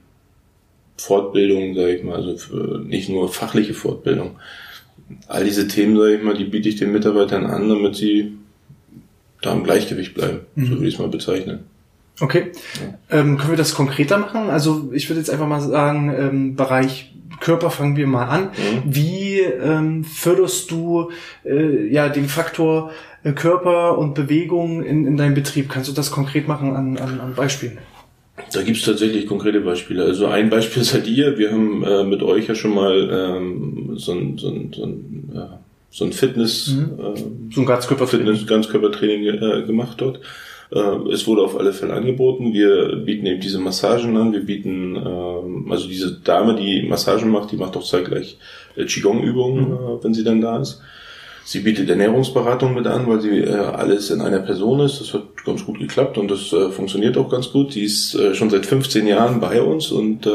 Fortbildungen, 0.97 1.75
sage 1.75 1.97
ich 1.97 2.03
mal, 2.03 2.15
also 2.15 2.79
nicht 2.79 3.11
nur 3.11 3.29
fachliche 3.29 3.75
Fortbildung. 3.75 4.37
All 5.29 5.45
diese 5.45 5.69
Themen, 5.69 5.99
sage 5.99 6.15
ich 6.15 6.23
mal, 6.23 6.37
die 6.37 6.45
biete 6.45 6.71
ich 6.71 6.77
den 6.77 6.93
Mitarbeitern 6.93 7.45
an, 7.45 7.69
damit 7.69 7.97
sie 7.97 8.33
da 9.47 9.53
im 9.53 9.65
Gleichgewicht 9.65 10.15
bleiben. 10.15 10.41
Mhm. 10.55 10.65
So 10.67 10.71
würde 10.73 10.89
ich 10.89 10.95
es 10.95 11.01
mal 11.01 11.09
bezeichnen. 11.09 11.61
Okay. 12.21 12.53
Ja. 13.11 13.19
Ähm, 13.21 13.39
können 13.39 13.51
wir 13.51 13.57
das 13.57 13.75
konkreter 13.75 14.19
machen? 14.19 14.51
Also 14.51 14.91
ich 14.93 15.09
würde 15.09 15.21
jetzt 15.21 15.31
einfach 15.31 15.47
mal 15.47 15.61
sagen, 15.61 16.15
ähm, 16.17 16.57
Bereich 16.57 17.13
Körper 17.41 17.71
fangen 17.71 17.97
wir 17.97 18.07
mal 18.07 18.27
an. 18.27 18.45
Mhm. 18.45 18.83
Wie 18.85 19.41
ähm, 19.41 20.05
förderst 20.05 20.71
du 20.71 21.11
äh, 21.45 21.87
ja 21.89 22.09
den 22.09 22.29
Faktor 22.29 22.91
äh, 23.23 23.33
Körper 23.33 23.99
und 23.99 24.15
Bewegung 24.15 24.83
in, 24.83 25.07
in 25.07 25.17
deinem 25.17 25.35
Betrieb? 25.35 25.69
Kannst 25.69 25.89
du 25.89 25.93
das 25.93 26.11
konkret 26.11 26.49
machen 26.49 26.75
an, 26.75 26.97
an, 26.97 27.21
an 27.21 27.35
Beispielen? 27.35 27.79
Da 28.53 28.63
gibt's 28.63 28.83
tatsächlich 28.83 29.27
konkrete 29.27 29.61
Beispiele. 29.61 30.05
Also 30.05 30.27
ein 30.27 30.49
Beispiel 30.49 30.83
seid 30.85 31.07
ihr. 31.07 31.37
Wir 31.39 31.53
haben 31.53 31.85
äh, 31.85 32.05
mit 32.05 32.23
euch 32.23 32.49
ja 32.49 32.55
schon 32.55 32.75
mal 32.75 33.11
ähm, 33.13 33.93
so 33.97 34.13
ein, 34.13 34.39
so 34.39 34.49
ein, 34.49 34.73
so 34.75 34.85
ein 34.85 35.31
ja, 35.35 35.61
so 35.91 36.05
ein 36.05 36.13
Fitness, 36.13 36.75
mhm. 36.75 36.99
äh, 37.01 37.55
so 37.55 37.61
ein 37.61 37.67
Ganzkörpertraining, 37.67 38.27
Fitness, 38.27 38.47
Ganzkörpertraining 38.47 39.25
äh, 39.25 39.63
gemacht 39.67 40.01
dort. 40.01 40.21
Äh, 40.71 41.13
es 41.13 41.27
wurde 41.27 41.43
auf 41.43 41.59
alle 41.59 41.73
Fälle 41.73 41.95
angeboten. 41.95 42.53
Wir 42.53 42.97
bieten 42.97 43.27
eben 43.27 43.41
diese 43.41 43.59
Massagen 43.59 44.17
an. 44.17 44.33
Wir 44.33 44.45
bieten, 44.45 44.97
äh, 44.97 45.71
also 45.71 45.89
diese 45.89 46.21
Dame, 46.21 46.55
die 46.57 46.83
Massagen 46.83 47.31
macht, 47.31 47.53
die 47.53 47.57
macht 47.57 47.77
auch 47.77 47.85
zeitgleich 47.85 48.39
äh, 48.77 48.85
Qigong-Übungen, 48.85 49.69
mhm. 49.69 49.75
äh, 49.75 50.05
wenn 50.05 50.15
sie 50.15 50.25
dann 50.25 50.41
da 50.41 50.61
ist. 50.61 50.83
Sie 51.45 51.61
bietet 51.61 51.89
Ernährungsberatung 51.89 52.75
mit 52.75 52.89
an, 52.89 53.07
weil 53.07 53.21
sie 53.21 53.39
äh, 53.39 53.55
alles 53.55 54.11
in 54.11 54.21
einer 54.21 54.41
Person 54.41 54.81
ist. 54.81 55.01
Das 55.01 55.15
hat 55.15 55.45
ganz 55.45 55.65
gut 55.65 55.79
geklappt 55.79 56.19
und 56.19 56.29
das 56.29 56.53
äh, 56.53 56.71
funktioniert 56.71 57.17
auch 57.17 57.31
ganz 57.31 57.53
gut. 57.53 57.77
Die 57.77 57.85
ist 57.85 58.17
äh, 58.17 58.35
schon 58.35 58.51
seit 58.51 58.67
15 58.67 59.07
Jahren 59.07 59.39
bei 59.39 59.63
uns 59.63 59.93
und 59.93 60.27
äh, 60.27 60.31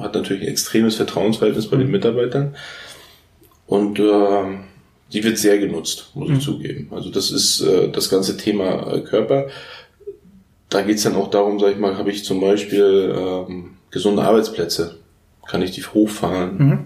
hat 0.00 0.14
natürlich 0.14 0.42
ein 0.42 0.48
extremes 0.48 0.96
Vertrauensverhältnis 0.96 1.68
bei 1.68 1.76
den 1.76 1.90
Mitarbeitern. 1.90 2.54
Und 3.66 3.98
äh, 3.98 4.58
die 5.12 5.24
wird 5.24 5.38
sehr 5.38 5.58
genutzt, 5.58 6.10
muss 6.14 6.28
mhm. 6.28 6.36
ich 6.36 6.44
zugeben. 6.44 6.88
Also 6.90 7.10
das 7.10 7.30
ist 7.30 7.60
äh, 7.60 7.88
das 7.90 8.10
ganze 8.10 8.36
Thema 8.36 8.92
äh, 8.92 9.00
Körper. 9.00 9.46
Da 10.68 10.82
geht's 10.82 11.04
dann 11.04 11.14
auch 11.14 11.30
darum, 11.30 11.60
sag 11.60 11.72
ich 11.72 11.78
mal, 11.78 11.96
habe 11.96 12.10
ich 12.10 12.24
zum 12.24 12.40
Beispiel 12.40 13.14
ähm, 13.16 13.70
gesunde 13.90 14.22
Arbeitsplätze. 14.22 14.96
Kann 15.46 15.62
ich 15.62 15.70
die 15.70 15.82
hochfahren? 15.82 16.58
Mhm. 16.58 16.78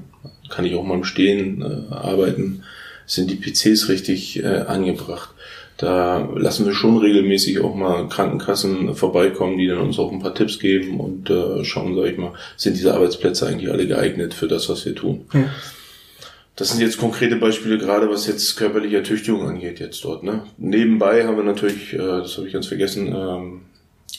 Kann 0.51 0.65
ich 0.65 0.75
auch 0.75 0.85
mal 0.85 0.97
im 0.97 1.05
Stehen 1.05 1.63
äh, 1.63 1.95
arbeiten? 1.95 2.63
Sind 3.07 3.31
die 3.31 3.37
PCs 3.37 3.89
richtig 3.89 4.43
äh, 4.43 4.47
angebracht? 4.47 5.31
Da 5.79 6.29
lassen 6.37 6.67
wir 6.67 6.75
schon 6.75 6.99
regelmäßig 6.99 7.61
auch 7.61 7.75
mal 7.75 8.07
Krankenkassen 8.09 8.95
vorbeikommen, 8.95 9.57
die 9.57 9.67
dann 9.67 9.79
uns 9.79 9.99
auch 9.99 10.13
ein 10.13 10.21
paar 10.21 10.35
Tipps 10.35 10.59
geben 10.59 11.01
und 11.01 11.31
äh, 11.31 11.65
schauen, 11.65 11.97
sag 11.97 12.05
ich 12.05 12.19
mal, 12.19 12.35
sind 12.59 12.77
diese 12.77 12.93
Arbeitsplätze 12.93 13.47
eigentlich 13.47 13.71
alle 13.71 13.87
geeignet 13.87 14.35
für 14.35 14.47
das, 14.47 14.69
was 14.69 14.85
wir 14.85 14.95
tun. 14.95 15.25
Ja. 15.33 15.49
Das 16.61 16.69
sind 16.69 16.83
jetzt 16.83 16.99
konkrete 16.99 17.37
Beispiele, 17.37 17.79
gerade 17.79 18.11
was 18.11 18.27
jetzt 18.27 18.55
körperliche 18.59 18.99
Ertüchtigung 18.99 19.49
angeht 19.49 19.81
jetzt 19.81 20.05
dort. 20.05 20.23
Ne? 20.23 20.43
Nebenbei 20.59 21.27
haben 21.27 21.39
wir 21.39 21.43
natürlich, 21.43 21.95
äh, 21.95 21.97
das 21.97 22.37
habe 22.37 22.49
ich 22.49 22.53
ganz 22.53 22.67
vergessen, 22.67 23.07
ähm, 23.07 23.63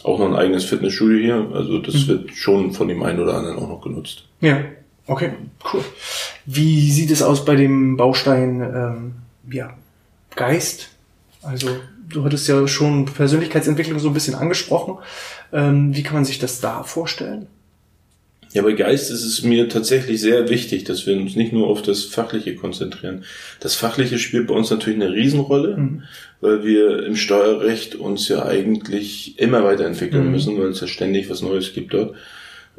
auch 0.03 0.17
noch 0.17 0.25
ein 0.25 0.35
eigenes 0.35 0.65
Fitnessstudio 0.65 1.19
hier. 1.19 1.51
Also 1.53 1.77
das 1.77 1.93
mhm. 1.93 2.07
wird 2.07 2.31
schon 2.31 2.73
von 2.73 2.87
dem 2.87 3.03
einen 3.03 3.19
oder 3.19 3.35
anderen 3.35 3.59
auch 3.59 3.69
noch 3.69 3.81
genutzt. 3.81 4.23
Ja, 4.39 4.57
okay, 5.05 5.33
cool. 5.71 5.83
Wie 6.47 6.89
sieht 6.91 7.11
es 7.11 7.21
aus 7.21 7.45
bei 7.45 7.55
dem 7.55 7.95
Baustein 7.95 8.61
ähm, 8.61 9.13
ja, 9.53 9.75
Geist? 10.35 10.89
Also 11.43 11.67
du 12.09 12.23
hattest 12.23 12.47
ja 12.47 12.67
schon 12.67 13.05
Persönlichkeitsentwicklung 13.05 13.99
so 13.99 14.07
ein 14.07 14.15
bisschen 14.15 14.33
angesprochen. 14.33 14.97
Ähm, 15.53 15.95
wie 15.95 16.01
kann 16.01 16.15
man 16.15 16.25
sich 16.25 16.39
das 16.39 16.59
da 16.59 16.81
vorstellen? 16.81 17.45
Ja, 18.53 18.63
bei 18.63 18.73
Geist 18.73 19.11
ist 19.11 19.23
es 19.23 19.43
mir 19.43 19.69
tatsächlich 19.69 20.19
sehr 20.19 20.49
wichtig, 20.49 20.83
dass 20.83 21.07
wir 21.07 21.15
uns 21.15 21.35
nicht 21.35 21.53
nur 21.53 21.67
auf 21.67 21.81
das 21.81 22.03
Fachliche 22.03 22.55
konzentrieren. 22.55 23.23
Das 23.61 23.75
Fachliche 23.75 24.19
spielt 24.19 24.47
bei 24.47 24.53
uns 24.53 24.69
natürlich 24.69 25.01
eine 25.01 25.13
Riesenrolle, 25.13 25.77
mhm. 25.77 26.03
weil 26.41 26.65
wir 26.65 27.05
im 27.05 27.15
Steuerrecht 27.15 27.95
uns 27.95 28.27
ja 28.27 28.45
eigentlich 28.45 29.39
immer 29.39 29.63
weiterentwickeln 29.63 30.25
mhm. 30.25 30.31
müssen, 30.31 30.59
weil 30.59 30.69
es 30.69 30.81
ja 30.81 30.87
ständig 30.87 31.29
was 31.29 31.41
Neues 31.41 31.73
gibt 31.73 31.93
dort. 31.93 32.15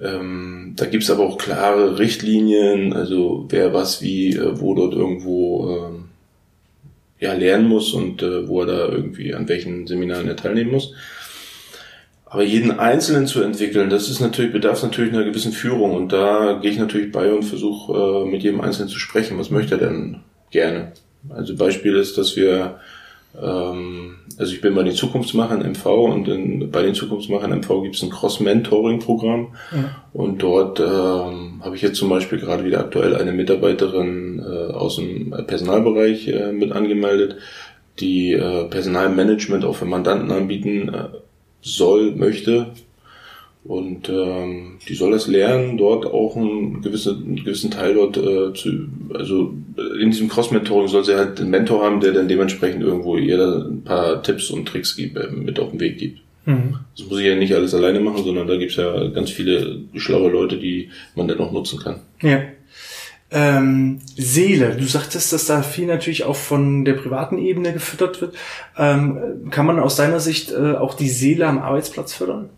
Ähm, 0.00 0.74
da 0.76 0.86
gibt's 0.86 1.10
aber 1.10 1.24
auch 1.24 1.38
klare 1.38 1.98
Richtlinien, 1.98 2.92
also 2.92 3.46
wer 3.48 3.72
was 3.72 4.02
wie, 4.02 4.36
äh, 4.36 4.60
wo 4.60 4.74
dort 4.74 4.94
irgendwo 4.94 5.70
ähm, 5.70 6.04
ja, 7.18 7.34
lernen 7.34 7.68
muss 7.68 7.92
und 7.92 8.22
äh, 8.22 8.48
wo 8.48 8.62
er 8.62 8.66
da 8.66 8.88
irgendwie 8.88 9.32
an 9.32 9.48
welchen 9.48 9.86
Seminaren 9.86 10.28
er 10.28 10.36
teilnehmen 10.36 10.72
muss. 10.72 10.92
Aber 12.32 12.44
jeden 12.44 12.78
Einzelnen 12.78 13.26
zu 13.26 13.42
entwickeln, 13.42 13.90
das 13.90 14.08
ist 14.08 14.20
natürlich, 14.20 14.52
bedarf 14.52 14.82
natürlich 14.82 15.12
einer 15.12 15.24
gewissen 15.24 15.52
Führung. 15.52 15.94
Und 15.94 16.14
da 16.14 16.58
gehe 16.62 16.70
ich 16.70 16.78
natürlich 16.78 17.12
bei 17.12 17.30
und 17.30 17.42
versuche 17.42 17.92
äh, 17.92 18.24
mit 18.24 18.42
jedem 18.42 18.62
Einzelnen 18.62 18.88
zu 18.88 18.98
sprechen. 18.98 19.38
Was 19.38 19.50
möchte 19.50 19.74
er 19.74 19.80
denn 19.80 20.20
gerne? 20.50 20.92
Also 21.28 21.54
Beispiel 21.54 21.94
ist, 21.94 22.16
dass 22.16 22.34
wir 22.34 22.80
ähm, 23.38 24.16
also 24.38 24.54
ich 24.54 24.62
bin 24.62 24.74
bei 24.74 24.82
den 24.82 24.94
Zukunftsmachern 24.94 25.60
MV 25.60 25.86
und 25.86 26.28
in, 26.28 26.70
bei 26.70 26.82
den 26.82 26.94
Zukunftsmachern 26.94 27.50
MV 27.50 27.82
gibt 27.82 27.96
es 27.96 28.02
ein 28.02 28.08
Cross-Mentoring-Programm 28.08 29.54
ja. 29.72 30.02
und 30.14 30.42
dort 30.42 30.80
ähm, 30.80 31.60
habe 31.62 31.76
ich 31.76 31.82
jetzt 31.82 31.98
zum 31.98 32.08
Beispiel 32.08 32.38
gerade 32.38 32.64
wieder 32.64 32.80
aktuell 32.80 33.14
eine 33.14 33.32
Mitarbeiterin 33.32 34.38
äh, 34.40 34.72
aus 34.72 34.96
dem 34.96 35.34
Personalbereich 35.46 36.28
äh, 36.28 36.52
mit 36.52 36.72
angemeldet, 36.72 37.36
die 38.00 38.32
äh, 38.32 38.64
Personalmanagement 38.64 39.66
auch 39.66 39.76
für 39.76 39.84
Mandanten 39.84 40.30
anbieten 40.30 40.88
äh, 40.88 41.08
soll, 41.62 42.12
möchte, 42.12 42.72
und 43.64 44.08
ähm, 44.08 44.78
die 44.88 44.94
soll 44.94 45.12
das 45.12 45.28
lernen, 45.28 45.78
dort 45.78 46.04
auch 46.04 46.36
einen 46.36 46.82
gewissen, 46.82 47.24
einen 47.24 47.36
gewissen 47.36 47.70
Teil 47.70 47.94
dort 47.94 48.16
äh, 48.16 48.52
zu, 48.54 48.88
also 49.14 49.54
in 50.00 50.10
diesem 50.10 50.28
Cross-Mentoring 50.28 50.88
soll 50.88 51.04
sie 51.04 51.16
halt 51.16 51.40
einen 51.40 51.50
Mentor 51.50 51.84
haben, 51.84 52.00
der 52.00 52.12
dann 52.12 52.26
dementsprechend 52.26 52.82
irgendwo 52.82 53.16
ihr 53.16 53.66
ein 53.70 53.82
paar 53.84 54.20
Tipps 54.22 54.50
und 54.50 54.66
Tricks 54.66 54.96
gibt, 54.96 55.16
äh, 55.16 55.28
mit 55.30 55.60
auf 55.60 55.70
den 55.70 55.78
Weg 55.78 55.98
gibt. 55.98 56.20
Mhm. 56.44 56.78
Das 56.96 57.06
muss 57.06 57.20
ich 57.20 57.26
ja 57.26 57.36
nicht 57.36 57.54
alles 57.54 57.72
alleine 57.72 58.00
machen, 58.00 58.24
sondern 58.24 58.48
da 58.48 58.56
gibt's 58.56 58.74
ja 58.74 59.08
ganz 59.08 59.30
viele 59.30 59.82
schlaue 59.94 60.32
Leute, 60.32 60.56
die 60.56 60.90
man 61.14 61.28
dann 61.28 61.38
auch 61.38 61.52
nutzen 61.52 61.78
kann. 61.78 62.00
Ja. 62.20 62.42
Ähm, 63.32 64.00
Seele, 64.16 64.76
du 64.76 64.84
sagtest, 64.84 65.32
dass 65.32 65.46
da 65.46 65.62
viel 65.62 65.86
natürlich 65.86 66.24
auch 66.24 66.36
von 66.36 66.84
der 66.84 66.94
privaten 66.94 67.38
Ebene 67.38 67.72
gefüttert 67.72 68.20
wird. 68.20 68.34
Ähm, 68.76 69.48
kann 69.50 69.66
man 69.66 69.78
aus 69.78 69.96
deiner 69.96 70.20
Sicht 70.20 70.52
äh, 70.52 70.74
auch 70.74 70.94
die 70.94 71.08
Seele 71.08 71.46
am 71.46 71.58
Arbeitsplatz 71.58 72.12
fördern? 72.12 72.50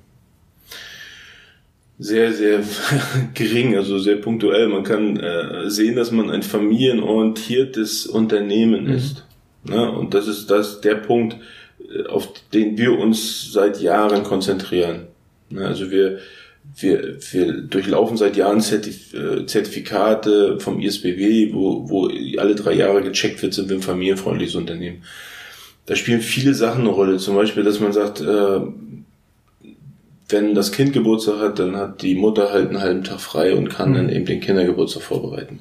sehr, 1.98 2.32
sehr 2.32 2.62
gering, 3.34 3.76
also 3.76 3.98
sehr 3.98 4.16
punktuell. 4.16 4.68
Man 4.68 4.82
kann 4.82 5.16
äh, 5.16 5.70
sehen, 5.70 5.96
dass 5.96 6.10
man 6.10 6.30
ein 6.30 6.42
familienorientiertes 6.42 8.06
Unternehmen 8.06 8.84
mhm. 8.84 8.94
ist. 8.94 9.24
Ne? 9.64 9.90
Und 9.90 10.14
das 10.14 10.28
ist 10.28 10.50
das 10.50 10.80
der 10.80 10.96
Punkt, 10.96 11.36
äh, 11.80 12.06
auf 12.06 12.28
den 12.52 12.76
wir 12.76 12.98
uns 12.98 13.52
seit 13.52 13.80
Jahren 13.80 14.24
konzentrieren. 14.24 15.06
Ne? 15.50 15.66
Also 15.66 15.90
wir, 15.90 16.18
wir, 16.76 17.18
wir 17.32 17.52
durchlaufen 17.62 18.16
seit 18.16 18.36
Jahren 18.36 18.60
Zertif 18.60 19.14
äh, 19.14 19.46
Zertifikate 19.46 20.58
vom 20.58 20.80
ISBW, 20.80 21.52
wo, 21.52 21.88
wo 21.88 22.08
alle 22.38 22.54
drei 22.54 22.72
Jahre 22.72 23.02
gecheckt 23.02 23.42
wird, 23.42 23.54
sind 23.54 23.68
wir 23.68 23.76
ein 23.76 23.82
familienfreundliches 23.82 24.56
Unternehmen. 24.56 25.02
Da 25.86 25.96
spielen 25.96 26.20
viele 26.20 26.54
Sachen 26.54 26.82
eine 26.82 26.90
Rolle. 26.90 27.18
Zum 27.18 27.36
Beispiel, 27.36 27.62
dass 27.62 27.80
man 27.80 27.92
sagt, 27.92 28.20
äh, 28.20 28.60
wenn 30.28 30.54
das 30.54 30.72
Kind 30.72 30.92
Geburtstag 30.92 31.38
hat, 31.38 31.58
dann 31.58 31.76
hat 31.76 32.02
die 32.02 32.14
Mutter 32.14 32.50
halt 32.50 32.68
einen 32.68 32.80
halben 32.80 33.04
Tag 33.04 33.20
frei 33.20 33.54
und 33.54 33.68
kann 33.68 33.90
mhm. 33.90 33.94
dann 33.94 34.08
eben 34.08 34.24
den 34.24 34.40
Kindergeburtstag 34.40 35.02
vorbereiten. 35.02 35.60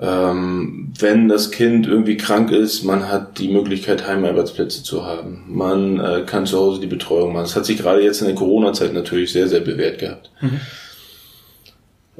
Ähm, 0.00 0.92
wenn 0.98 1.28
das 1.28 1.50
Kind 1.50 1.88
irgendwie 1.88 2.16
krank 2.16 2.52
ist, 2.52 2.84
man 2.84 3.08
hat 3.08 3.38
die 3.38 3.48
Möglichkeit, 3.48 4.06
Heimarbeitsplätze 4.06 4.84
zu 4.84 5.04
haben. 5.04 5.44
Man 5.48 5.98
äh, 5.98 6.22
kann 6.24 6.46
zu 6.46 6.56
Hause 6.56 6.80
die 6.80 6.86
Betreuung 6.86 7.32
machen. 7.32 7.44
Das 7.44 7.56
hat 7.56 7.66
sich 7.66 7.78
gerade 7.78 8.02
jetzt 8.02 8.20
in 8.20 8.28
der 8.28 8.36
Corona-Zeit 8.36 8.92
natürlich 8.92 9.32
sehr, 9.32 9.48
sehr 9.48 9.60
bewährt 9.60 9.98
gehabt. 9.98 10.30
Mhm. 10.40 10.60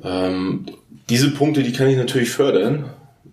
Ähm, 0.03 0.67
diese 1.09 1.31
Punkte, 1.31 1.63
die 1.63 1.73
kann 1.73 1.89
ich 1.89 1.97
natürlich 1.97 2.31
fördern. 2.31 2.87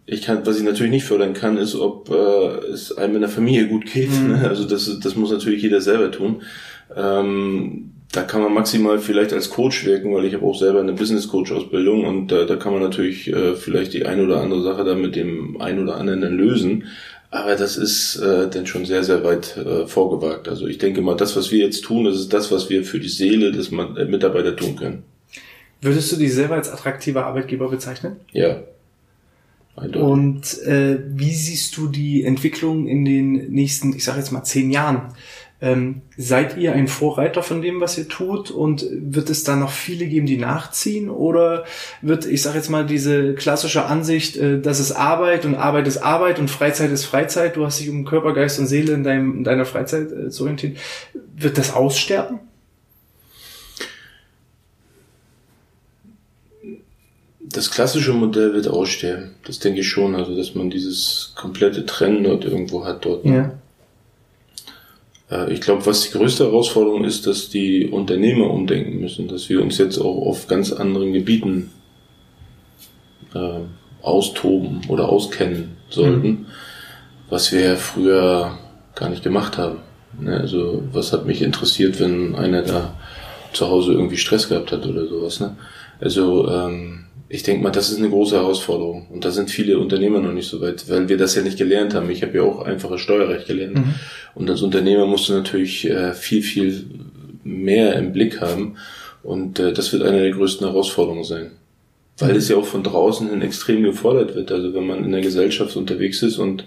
Ich 0.06 0.22
kann, 0.22 0.46
was 0.46 0.58
ich 0.58 0.64
natürlich 0.64 0.92
nicht 0.92 1.06
fördern 1.06 1.34
kann, 1.34 1.58
ist, 1.58 1.74
ob 1.74 2.12
äh, 2.12 2.72
es 2.72 2.96
einem 2.96 3.16
in 3.16 3.22
der 3.22 3.30
Familie 3.30 3.68
gut 3.68 3.92
geht. 3.92 4.12
Mhm. 4.12 4.36
Also 4.44 4.66
das, 4.66 5.00
das 5.00 5.16
muss 5.16 5.32
natürlich 5.32 5.64
jeder 5.64 5.82
selber 5.82 6.12
tun. 6.12 6.44
Ähm, 6.96 7.95
da 8.16 8.24
kann 8.24 8.42
man 8.42 8.54
maximal 8.54 9.00
vielleicht 9.00 9.34
als 9.34 9.50
Coach 9.50 9.86
wirken, 9.86 10.14
weil 10.14 10.26
ich 10.26 10.34
habe 10.34 10.46
auch 10.46 10.58
selber 10.58 10.80
eine 10.80 10.94
Business 10.94 11.28
Coach 11.28 11.52
Ausbildung 11.52 12.06
und 12.06 12.28
da, 12.32 12.46
da 12.46 12.56
kann 12.56 12.74
man 12.74 12.82
natürlich 12.82 13.28
äh, 13.28 13.56
vielleicht 13.56 13.94
die 13.94 14.06
eine 14.06 14.24
oder 14.24 14.42
andere 14.42 14.64
Sache 14.64 14.84
da 14.84 14.96
mit 14.96 15.16
dem 15.16 15.60
ein 15.60 15.80
oder 15.80 15.98
anderen 15.98 16.22
lösen. 16.22 16.86
Aber 17.32 17.56
das 17.56 17.76
ist 17.76 18.16
äh, 18.18 18.50
dann 18.50 18.66
schon 18.66 18.86
sehr, 18.86 19.04
sehr 19.04 19.24
weit 19.24 19.58
äh, 19.58 19.88
vorgewagt. 19.88 20.48
Also 20.48 20.68
ich 20.68 20.78
denke 20.78 21.02
mal, 21.02 21.16
das, 21.16 21.36
was 21.36 21.52
wir 21.52 21.66
jetzt 21.66 21.84
tun, 21.84 22.06
das 22.06 22.16
ist 22.16 22.32
das, 22.32 22.52
was 22.52 22.70
wir 22.70 22.86
für 22.86 23.00
die 23.00 23.10
Seele 23.10 23.52
des 23.52 23.72
äh, 23.72 24.06
Mitarbeiter 24.06 24.56
tun 24.56 24.78
können. 24.78 25.04
Würdest 25.82 26.12
du 26.12 26.16
dich 26.16 26.34
selber 26.34 26.56
als 26.56 26.70
attraktiver 26.70 27.26
Arbeitgeber 27.26 27.70
bezeichnen? 27.70 28.16
Ja. 28.32 28.64
Und 29.76 30.64
äh, 30.64 31.00
wie 31.10 31.34
siehst 31.34 31.76
du 31.76 31.90
die 31.90 32.24
Entwicklung 32.24 32.88
in 32.88 33.04
den 33.04 33.52
nächsten, 33.52 33.94
ich 33.94 34.06
sage 34.06 34.20
jetzt 34.20 34.32
mal, 34.32 34.44
zehn 34.44 34.72
Jahren? 34.72 35.14
Ähm, 35.62 36.02
seid 36.18 36.58
ihr 36.58 36.74
ein 36.74 36.90
Vorreiter 36.90 37.42
von 37.42 37.62
dem, 37.62 37.80
was 37.80 37.98
ihr 37.98 38.10
tut? 38.10 38.52
Und 38.52 38.86
wird 38.92 39.30
es 39.30 39.46
da 39.46 39.56
noch 39.56 39.72
viele 39.72 40.06
geben, 40.06 40.26
die 40.26 40.38
nachziehen? 40.38 41.10
Oder 41.10 41.64
wird, 42.02 42.26
ich 42.26 42.42
sage 42.42 42.58
jetzt 42.58 42.70
mal, 42.70 42.86
diese 42.86 43.34
klassische 43.36 43.86
Ansicht, 43.86 44.36
äh, 44.36 44.60
das 44.60 44.80
ist 44.80 44.92
Arbeit 44.92 45.46
und 45.46 45.56
Arbeit 45.56 45.88
ist 45.88 45.98
Arbeit 45.98 46.40
und 46.40 46.52
Freizeit 46.52 46.92
ist 46.92 47.06
Freizeit, 47.06 47.56
du 47.56 47.66
hast 47.66 47.80
dich 47.80 47.90
um 47.90 48.04
Körper, 48.04 48.34
Geist 48.34 48.60
und 48.60 48.68
Seele 48.68 48.94
in, 48.94 49.04
deinem, 49.04 49.38
in 49.38 49.44
deiner 49.46 49.66
Freizeit 49.66 50.12
äh, 50.12 50.30
zu 50.30 50.44
orientieren, 50.44 50.76
wird 51.36 51.58
das 51.58 51.74
aussterben? 51.74 52.40
Das 57.40 57.72
klassische 57.72 58.12
Modell 58.12 58.54
wird 58.54 58.68
aussterben. 58.68 59.36
Das 59.46 59.60
denke 59.60 59.80
ich 59.80 59.88
schon. 59.88 60.16
Also, 60.16 60.36
dass 60.36 60.56
man 60.56 60.70
dieses 60.70 61.34
komplette 61.36 61.86
Trennen 61.86 62.26
dort 62.26 62.44
irgendwo 62.44 62.84
hat 62.84 63.06
dort. 63.06 63.24
Ne? 63.24 63.36
Ja. 63.36 63.52
Äh, 65.30 65.54
ich 65.54 65.62
glaube, 65.62 65.86
was 65.86 66.02
die 66.02 66.18
größte 66.18 66.46
Herausforderung 66.46 67.04
ist, 67.04 67.28
dass 67.28 67.50
die 67.50 67.88
Unternehmer 67.88 68.50
umdenken 68.50 69.00
müssen, 69.00 69.28
dass 69.28 69.50
wir 69.50 69.62
uns 69.62 69.78
jetzt 69.78 69.98
auch 69.98 70.26
auf 70.26 70.48
ganz 70.48 70.72
anderen 70.72 71.14
Gebieten 71.14 71.72
äh, 73.34 73.60
austoben 74.02 74.82
oder 74.88 75.10
auskennen 75.10 75.78
sollten, 75.90 76.28
mhm. 76.28 76.46
was 77.30 77.52
wir 77.52 77.76
früher 77.76 78.58
gar 78.94 79.10
nicht 79.10 79.24
gemacht 79.24 79.58
haben. 79.58 79.80
Ne? 80.20 80.38
Also 80.40 80.84
was 80.92 81.12
hat 81.12 81.26
mich 81.26 81.42
interessiert, 81.42 82.00
wenn 82.00 82.36
einer 82.36 82.62
da 82.62 82.96
zu 83.54 83.68
Hause 83.68 83.94
irgendwie 83.94 84.18
Stress 84.18 84.50
gehabt 84.50 84.72
hat 84.72 84.86
oder 84.86 85.08
sowas. 85.08 85.40
Ne? 85.40 85.56
Also 86.00 86.50
ähm, 86.50 87.06
ich 87.28 87.44
denke 87.44 87.64
mal, 87.64 87.72
das 87.72 87.90
ist 87.90 87.98
eine 87.98 88.10
große 88.10 88.36
Herausforderung. 88.36 89.08
Und 89.10 89.26
da 89.26 89.32
sind 89.32 89.50
viele 89.50 89.80
Unternehmer 89.80 90.20
noch 90.20 90.32
nicht 90.32 90.48
so 90.48 90.62
weit, 90.62 90.88
weil 90.90 91.10
wir 91.10 91.18
das 91.18 91.36
ja 91.36 91.42
nicht 91.42 91.58
gelernt 91.58 91.94
haben. 91.96 92.10
Ich 92.10 92.22
habe 92.22 92.38
ja 92.38 92.44
auch 92.44 92.62
einfaches 92.62 93.02
Steuerrecht 93.02 93.48
gelernt. 93.48 93.78
Mhm. 93.78 93.96
Und 94.36 94.50
als 94.50 94.62
Unternehmer 94.62 95.08
musst 95.08 95.30
du 95.30 95.34
natürlich 95.34 95.90
äh, 95.90 96.14
viel, 96.14 96.44
viel 96.44 96.86
mehr 97.44 97.96
im 97.96 98.14
Blick 98.14 98.42
haben. 98.42 98.76
Und 99.24 99.60
äh, 99.60 99.74
das 99.74 99.92
wird 99.92 100.04
eine 100.04 100.22
der 100.22 100.32
größten 100.32 100.68
Herausforderungen 100.68 101.24
sein. 101.24 101.52
Weil 102.20 102.34
mhm. 102.34 102.38
es 102.38 102.50
ja 102.50 102.58
auch 102.58 102.66
von 102.66 102.84
draußen 102.84 103.28
hin 103.30 103.42
extrem 103.42 103.82
gefordert 103.82 104.36
wird. 104.36 104.52
Also 104.52 104.76
wenn 104.76 104.86
man 104.86 105.04
in 105.04 105.12
der 105.12 105.22
Gesellschaft 105.22 105.76
unterwegs 105.76 106.22
ist 106.22 106.38
und 106.38 106.64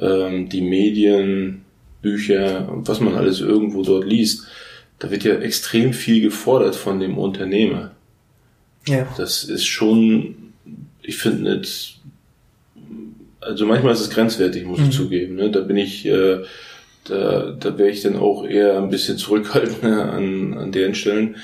ähm, 0.00 0.48
die 0.48 0.62
Medien, 0.62 1.64
Bücher 2.02 2.68
und 2.70 2.86
was 2.86 3.00
man 3.00 3.16
alles 3.16 3.40
irgendwo 3.40 3.82
dort 3.82 4.04
liest, 4.04 4.46
da 5.00 5.10
wird 5.10 5.24
ja 5.24 5.34
extrem 5.34 5.92
viel 5.92 6.22
gefordert 6.22 6.76
von 6.76 7.00
dem 7.00 7.18
Unternehmer. 7.18 7.92
Ja. 8.88 9.06
Das 9.16 9.44
ist 9.44 9.66
schon, 9.66 10.34
ich 11.02 11.18
finde 11.18 11.58
nicht, 11.58 12.00
also 13.40 13.66
manchmal 13.66 13.92
ist 13.92 14.00
es 14.00 14.10
grenzwertig, 14.10 14.64
muss 14.64 14.78
mhm. 14.78 14.86
ich 14.86 14.96
zugeben. 14.96 15.36
Ne? 15.36 15.50
Da 15.50 15.60
bin 15.60 15.76
ich, 15.76 16.06
äh, 16.06 16.42
da, 17.04 17.56
da 17.58 17.78
wäre 17.78 17.90
ich 17.90 18.02
dann 18.02 18.16
auch 18.16 18.44
eher 18.44 18.78
ein 18.78 18.90
bisschen 18.90 19.18
zurückhaltender 19.18 20.12
an, 20.12 20.54
an 20.54 20.72
deren 20.72 20.94
Stellen. 20.94 21.36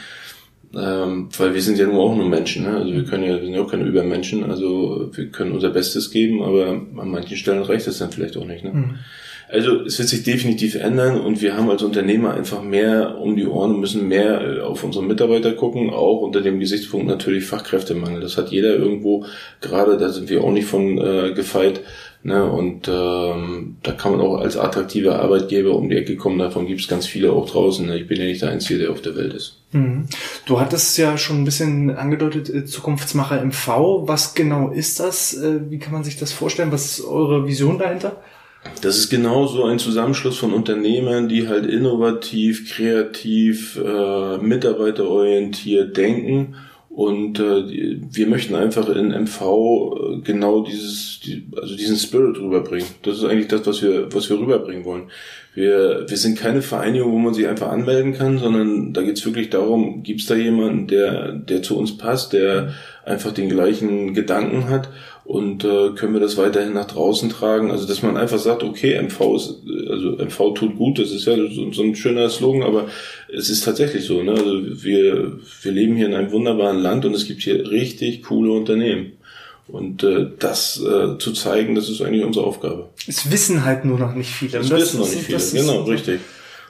Ähm, 0.77 1.29
weil 1.39 1.55
wir 1.55 1.63
sind 1.63 1.79
ja 1.79 1.87
nur 1.87 2.03
auch 2.03 2.17
nur 2.17 2.29
Menschen, 2.29 2.65
ne? 2.65 2.77
also 2.77 2.93
wir 2.93 3.05
können 3.05 3.23
ja, 3.23 3.37
wir 3.37 3.45
sind 3.45 3.55
ja 3.55 3.63
auch 3.63 3.71
keine 3.71 3.85
Übermenschen, 3.85 4.43
also 4.43 5.09
wir 5.13 5.29
können 5.29 5.53
unser 5.53 5.71
Bestes 5.71 6.11
geben, 6.11 6.43
aber 6.43 6.71
an 6.71 7.11
manchen 7.11 7.37
Stellen 7.37 7.63
reicht 7.63 7.87
es 7.87 7.99
dann 7.99 8.11
vielleicht 8.11 8.37
auch 8.37 8.45
nicht. 8.45 8.65
Ne? 8.65 8.73
Mhm. 8.73 8.99
Also 9.55 9.83
es 9.83 10.01
wird 10.01 10.09
sich 10.09 10.25
definitiv 10.25 10.75
ändern 10.75 11.21
und 11.21 11.41
wir 11.41 11.57
haben 11.57 11.71
als 11.71 11.85
Unternehmer 11.85 12.35
einfach 12.35 12.61
mehr 12.61 13.19
um 13.21 13.37
die 13.37 13.47
Ohren 13.47 13.75
und 13.75 13.81
müssen 13.81 14.09
mehr 14.09 14.41
äh, 14.41 14.61
auf 14.61 14.83
unsere 14.83 15.05
Mitarbeiter 15.05 15.53
gucken, 15.53 15.91
auch 15.91 16.23
unter 16.23 16.41
dem 16.41 16.59
Gesichtspunkt 16.59 17.07
natürlich 17.07 17.47
Fachkräftemangel. 17.47 18.21
Das 18.21 18.37
hat 18.37 18.51
jeder 18.51 18.75
irgendwo, 18.75 19.27
gerade 19.61 19.97
da 19.97 20.09
sind 20.09 20.29
wir 20.29 20.43
auch 20.43 20.51
nicht 20.51 20.67
von 20.67 20.99
äh, 20.99 21.33
gefeit. 21.35 21.83
Ne, 22.25 22.43
und 22.43 22.89
ähm, 22.89 23.77
da 23.83 23.93
kann 23.93 24.13
man 24.13 24.23
auch 24.23 24.39
als 24.39 24.57
attraktiver 24.57 25.21
Arbeitgeber 25.21 25.77
um 25.77 25.91
die 25.91 25.97
Ecke 25.97 26.17
kommen. 26.17 26.39
Davon 26.39 26.67
gibt 26.67 26.81
es 26.81 26.89
ganz 26.89 27.07
viele 27.07 27.33
auch 27.33 27.49
draußen. 27.49 27.87
Ne? 27.87 27.99
Ich 27.99 28.09
bin 28.09 28.19
ja 28.19 28.25
nicht 28.25 28.41
der 28.41 28.49
Einzige, 28.49 28.79
der 28.79 28.91
auf 28.93 29.03
der 29.03 29.15
Welt 29.15 29.35
ist. 29.35 29.59
Mhm. 29.73 30.07
Du 30.47 30.59
hattest 30.59 30.97
ja 30.97 31.19
schon 31.19 31.43
ein 31.43 31.45
bisschen 31.45 31.95
angedeutet, 31.95 32.49
äh, 32.49 32.65
Zukunftsmacher 32.65 33.45
MV. 33.45 33.69
Was 34.07 34.35
genau 34.35 34.71
ist 34.71 35.01
das? 35.01 35.35
Äh, 35.35 35.71
wie 35.71 35.79
kann 35.79 35.93
man 35.93 36.03
sich 36.03 36.19
das 36.19 36.33
vorstellen? 36.33 36.73
Was 36.73 36.87
ist 36.87 37.05
eure 37.05 37.47
Vision 37.47 37.79
dahinter? 37.79 38.17
Das 38.81 38.99
ist 38.99 39.09
genau 39.09 39.47
so 39.47 39.65
ein 39.65 39.79
Zusammenschluss 39.79 40.37
von 40.37 40.53
Unternehmern, 40.53 41.29
die 41.29 41.49
halt 41.49 41.67
innovativ, 41.67 42.71
kreativ, 42.71 43.79
äh, 43.83 44.39
mitarbeiterorientiert 44.39 45.97
denken. 45.97 46.57
Und 46.91 47.41
äh, 47.41 47.99
wir 48.13 48.27
möchten 48.29 48.55
einfach 48.55 48.89
in 48.89 49.09
MV 49.11 49.41
äh, 49.41 50.21
genau 50.23 50.63
dieses, 50.63 51.19
die, 51.25 51.49
also 51.61 51.75
diesen 51.77 51.97
Spirit 51.97 52.39
rüberbringen. 52.39 52.87
Das 53.03 53.17
ist 53.17 53.25
eigentlich 53.25 53.49
das, 53.49 53.67
was 53.67 53.83
wir, 53.83 54.13
was 54.15 54.31
wir 54.31 54.39
rüberbringen 54.39 54.85
wollen. 54.85 55.11
Wir, 55.55 56.05
wir 56.07 56.17
sind 56.17 56.39
keine 56.39 56.63
Vereinigung, 56.63 57.13
wo 57.13 57.19
man 57.19 57.35
sich 57.35 57.49
einfach 57.49 57.71
anmelden 57.71 58.13
kann, 58.13 58.39
sondern 58.39 58.93
da 58.93 59.03
geht's 59.03 59.25
wirklich 59.25 59.51
darum, 59.51 60.03
gibt's 60.03 60.27
da 60.27 60.35
jemanden, 60.35 60.87
der, 60.87 61.33
der 61.33 61.63
zu 61.63 61.79
uns 61.79 61.97
passt, 61.97 62.33
der 62.33 62.75
einfach 63.05 63.33
den 63.33 63.49
gleichen 63.49 64.15
Gedanken 64.15 64.69
hat 64.69 64.89
und 65.25 65.65
äh, 65.65 65.91
können 65.97 66.13
wir 66.13 66.21
das 66.21 66.37
weiterhin 66.37 66.75
nach 66.75 66.87
draußen 66.87 67.31
tragen. 67.31 67.71
Also 67.71 67.87
dass 67.87 68.03
man 68.03 68.17
einfach 68.17 68.39
sagt, 68.39 68.63
okay, 68.63 69.01
MV 69.01 69.37
ist, 69.37 69.63
also 69.89 70.17
MV 70.19 70.55
tut 70.55 70.77
gut, 70.77 70.99
das 70.99 71.11
ist 71.11 71.27
ja 71.27 71.37
so, 71.37 71.73
so 71.73 71.83
ein 71.83 71.97
schöner 71.97 72.29
Slogan, 72.29 72.63
aber 72.63 72.89
es 73.33 73.49
ist 73.49 73.65
tatsächlich 73.65 74.05
so. 74.05 74.23
Ne? 74.23 74.33
Also 74.33 74.85
wir, 74.85 75.39
wir 75.63 75.73
leben 75.73 75.97
hier 75.97 76.07
in 76.07 76.15
einem 76.15 76.31
wunderbaren 76.31 76.79
Land 76.79 77.07
und 77.07 77.15
es 77.15 77.27
gibt 77.27 77.43
hier 77.43 77.71
richtig 77.71 78.23
coole 78.23 78.53
Unternehmen. 78.53 79.13
Und 79.67 80.03
äh, 80.03 80.27
das 80.39 80.79
äh, 80.79 81.17
zu 81.17 81.33
zeigen, 81.33 81.75
das 81.75 81.89
ist 81.89 82.03
eigentlich 82.03 82.23
unsere 82.23 82.45
Aufgabe. 82.45 82.91
Es 83.07 83.31
wissen 83.31 83.65
halt 83.65 83.87
nur 83.87 83.99
noch 83.99 84.15
nicht 84.15 84.29
viele. 84.29 84.59
Es 84.59 84.71
wissen 84.71 85.01
noch 85.01 85.09
nicht 85.09 85.23
viele, 85.23 85.63
genau, 85.63 85.83
richtig. 85.85 86.21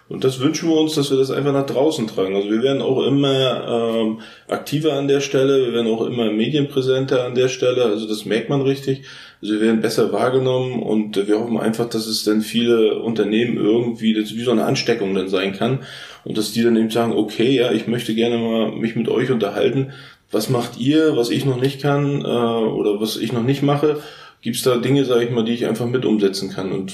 Und 0.09 0.23
das 0.23 0.39
wünschen 0.39 0.69
wir 0.69 0.77
uns, 0.77 0.95
dass 0.95 1.11
wir 1.11 1.17
das 1.17 1.31
einfach 1.31 1.53
nach 1.53 1.65
draußen 1.65 2.07
tragen. 2.07 2.37
Also 2.37 2.51
wir 2.51 2.63
werden 2.63 2.83
auch 2.83 3.07
immer 3.07 3.95
ähm, 3.97 4.21
aktiver 4.49 4.93
an 4.93 5.09
der 5.09 5.21
Stelle, 5.21 5.67
wir 5.67 5.73
werden 5.73 5.91
auch 5.91 6.05
immer 6.07 6.31
medienpräsenter 6.31 7.25
an 7.25 7.35
der 7.35 7.49
Stelle. 7.49 7.85
Also 7.87 8.07
das 8.07 8.27
merkt 8.27 8.51
man 8.51 8.61
richtig. 8.61 9.05
Also 9.41 9.55
wir 9.55 9.63
werden 9.63 9.81
besser 9.81 10.13
wahrgenommen 10.13 10.83
und 10.83 11.17
wir 11.27 11.41
hoffen 11.41 11.59
einfach, 11.59 11.89
dass 11.89 12.07
es 12.07 12.23
dann 12.23 12.43
viele 12.43 13.01
Unternehmen 13.01 13.57
irgendwie, 13.57 14.13
das 14.13 14.35
wie 14.35 14.43
so 14.43 14.51
eine 14.51 14.65
Ansteckung 14.65 15.15
dann 15.15 15.29
sein 15.29 15.55
kann. 15.55 15.81
Und 16.25 16.37
dass 16.37 16.53
die 16.53 16.63
dann 16.63 16.77
eben 16.77 16.91
sagen, 16.91 17.13
okay, 17.13 17.51
ja, 17.51 17.73
ich 17.73 17.87
möchte 17.87 18.15
gerne 18.15 18.37
mal 18.37 18.73
mich 18.73 18.97
mit 18.97 19.09
euch 19.09 19.31
unterhalten. 19.31 19.93
Was 20.31 20.51
macht 20.51 20.79
ihr, 20.79 21.17
was 21.17 21.31
ich 21.31 21.47
noch 21.47 21.61
nicht 21.61 21.81
kann 21.81 22.21
äh, 22.21 22.25
oder 22.25 23.01
was 23.01 23.17
ich 23.17 23.33
noch 23.33 23.43
nicht 23.43 23.63
mache? 23.63 24.01
Gibt 24.43 24.57
es 24.57 24.63
da 24.63 24.77
Dinge, 24.77 25.07
sage 25.07 25.25
ich 25.25 25.31
mal, 25.31 25.45
die 25.45 25.55
ich 25.55 25.67
einfach 25.67 25.87
mit 25.87 26.05
umsetzen 26.05 26.51
kann? 26.51 26.73
Und 26.73 26.93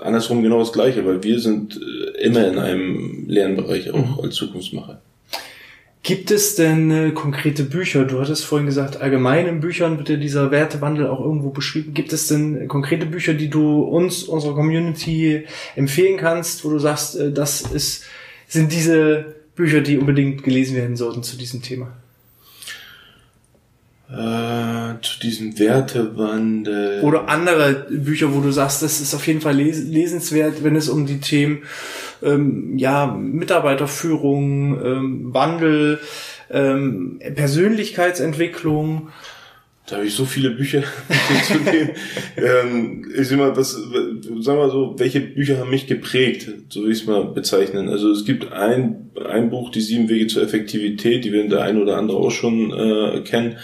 andersrum 0.00 0.42
genau 0.42 0.58
das 0.58 0.72
Gleiche, 0.72 1.04
weil 1.04 1.22
wir 1.22 1.40
sind 1.40 1.80
äh, 1.80 2.24
immer 2.24 2.46
in 2.46 2.58
einem 2.58 3.24
Lernbereich 3.26 3.90
auch 3.90 4.18
mhm. 4.18 4.20
als 4.22 4.34
Zukunftsmacher. 4.34 5.00
Gibt 6.04 6.30
es 6.30 6.54
denn 6.54 6.90
äh, 6.90 7.10
konkrete 7.12 7.64
Bücher? 7.64 8.04
Du 8.04 8.20
hattest 8.20 8.44
vorhin 8.44 8.66
gesagt, 8.66 9.00
allgemein 9.00 9.46
in 9.46 9.60
Büchern 9.60 9.96
wird 9.96 10.10
ja 10.10 10.16
dieser 10.16 10.50
Wertewandel 10.50 11.06
auch 11.06 11.20
irgendwo 11.20 11.48
beschrieben. 11.48 11.94
Gibt 11.94 12.12
es 12.12 12.28
denn 12.28 12.68
konkrete 12.68 13.06
Bücher, 13.06 13.32
die 13.32 13.48
du 13.48 13.80
uns, 13.80 14.24
unserer 14.24 14.54
Community 14.54 15.44
empfehlen 15.76 16.18
kannst, 16.18 16.62
wo 16.62 16.68
du 16.68 16.78
sagst, 16.78 17.18
äh, 17.18 17.32
das 17.32 17.62
ist, 17.62 18.04
sind 18.46 18.70
diese 18.70 19.34
Bücher, 19.56 19.80
die 19.80 19.96
unbedingt 19.96 20.42
gelesen 20.42 20.76
werden 20.76 20.96
sollten 20.96 21.22
zu 21.22 21.38
diesem 21.38 21.62
Thema? 21.62 21.96
Äh, 24.10 25.00
zu 25.00 25.18
diesem 25.18 25.58
Wertewandel. 25.58 27.00
Oder 27.02 27.28
andere 27.30 27.86
Bücher, 27.88 28.34
wo 28.34 28.40
du 28.40 28.50
sagst, 28.50 28.82
das 28.82 29.00
ist 29.00 29.14
auf 29.14 29.26
jeden 29.26 29.40
Fall 29.40 29.56
les 29.56 29.82
lesenswert, 29.82 30.62
wenn 30.62 30.76
es 30.76 30.90
um 30.90 31.06
die 31.06 31.20
Themen 31.20 31.62
ähm, 32.22 32.76
ja, 32.76 33.06
Mitarbeiterführung, 33.06 34.84
ähm, 34.84 35.34
Wandel, 35.34 36.00
ähm, 36.50 37.18
Persönlichkeitsentwicklung. 37.34 39.08
Da 39.86 39.96
habe 39.96 40.06
ich 40.06 40.14
so 40.14 40.26
viele 40.26 40.50
Bücher 40.50 40.82
zu 41.46 41.58
dem. 41.58 41.90
ähm, 42.36 43.10
ich 43.18 43.28
sag 43.28 43.38
mal, 43.38 43.56
was, 43.56 43.72
sag 44.40 44.56
mal 44.56 44.70
so, 44.70 44.96
welche 44.98 45.20
Bücher 45.20 45.58
haben 45.58 45.70
mich 45.70 45.86
geprägt, 45.86 46.50
so 46.68 46.84
wie 46.84 46.92
ich 46.92 47.00
es 47.00 47.06
mal 47.06 47.24
bezeichnen. 47.24 47.88
Also 47.88 48.10
es 48.10 48.26
gibt 48.26 48.52
ein, 48.52 49.10
ein 49.26 49.48
Buch, 49.48 49.70
die 49.70 49.80
sieben 49.80 50.10
Wege 50.10 50.26
zur 50.26 50.42
Effektivität, 50.42 51.24
die 51.24 51.32
werden 51.32 51.48
der 51.48 51.62
ein 51.62 51.80
oder 51.80 51.96
andere 51.96 52.18
auch 52.18 52.30
schon 52.30 52.70
äh, 52.70 53.22
kennen 53.22 53.56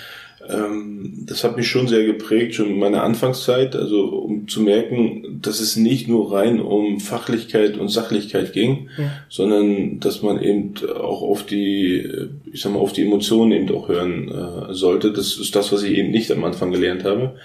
ähm, 0.53 1.25
das 1.27 1.45
hat 1.45 1.57
mich 1.57 1.69
schon 1.69 1.89
sehr 1.89 2.05
geprägt, 2.05 2.55
schon 2.55 2.71
in 2.71 2.79
meiner 2.79 3.03
Anfangszeit, 3.03 3.77
also 3.77 4.05
um 4.05 4.49
zu 4.49 4.61
merken, 4.63 5.41
dass 5.43 5.61
es 5.61 5.77
nicht 5.77 6.09
nur 6.09 6.33
rein 6.33 6.61
um 6.61 7.01
Fachlichkeit 7.01 7.79
und 7.79 7.89
Sachlichkeit 7.89 8.53
ging, 8.53 8.89
ja. 8.99 9.11
sondern 9.29 10.01
dass 10.01 10.23
man 10.23 10.43
eben 10.43 10.75
auch 10.89 11.23
auf 11.23 11.45
die, 11.45 12.09
ich 12.53 12.61
sag 12.61 12.73
mal, 12.73 12.81
auf 12.81 12.93
die 12.93 13.03
Emotionen 13.03 13.53
eben 13.53 13.75
auch 13.75 13.89
hören 13.89 14.29
äh, 14.29 14.75
sollte. 14.75 15.13
Das 15.13 15.37
ist 15.37 15.55
das, 15.55 15.73
was 15.73 15.83
ich 15.83 15.97
eben 15.97 16.11
nicht 16.11 16.31
am 16.33 16.45
Anfang 16.45 16.73
gelernt 16.73 17.05
habe. 17.05 17.37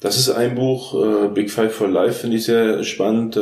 Das 0.00 0.16
ist 0.16 0.30
ein 0.30 0.54
Buch, 0.54 0.94
äh, 0.94 1.28
Big 1.34 1.50
Five 1.50 1.74
for 1.74 1.88
Life, 1.88 2.20
finde 2.20 2.36
ich 2.36 2.44
sehr 2.44 2.84
spannend, 2.84 3.36
äh, 3.36 3.40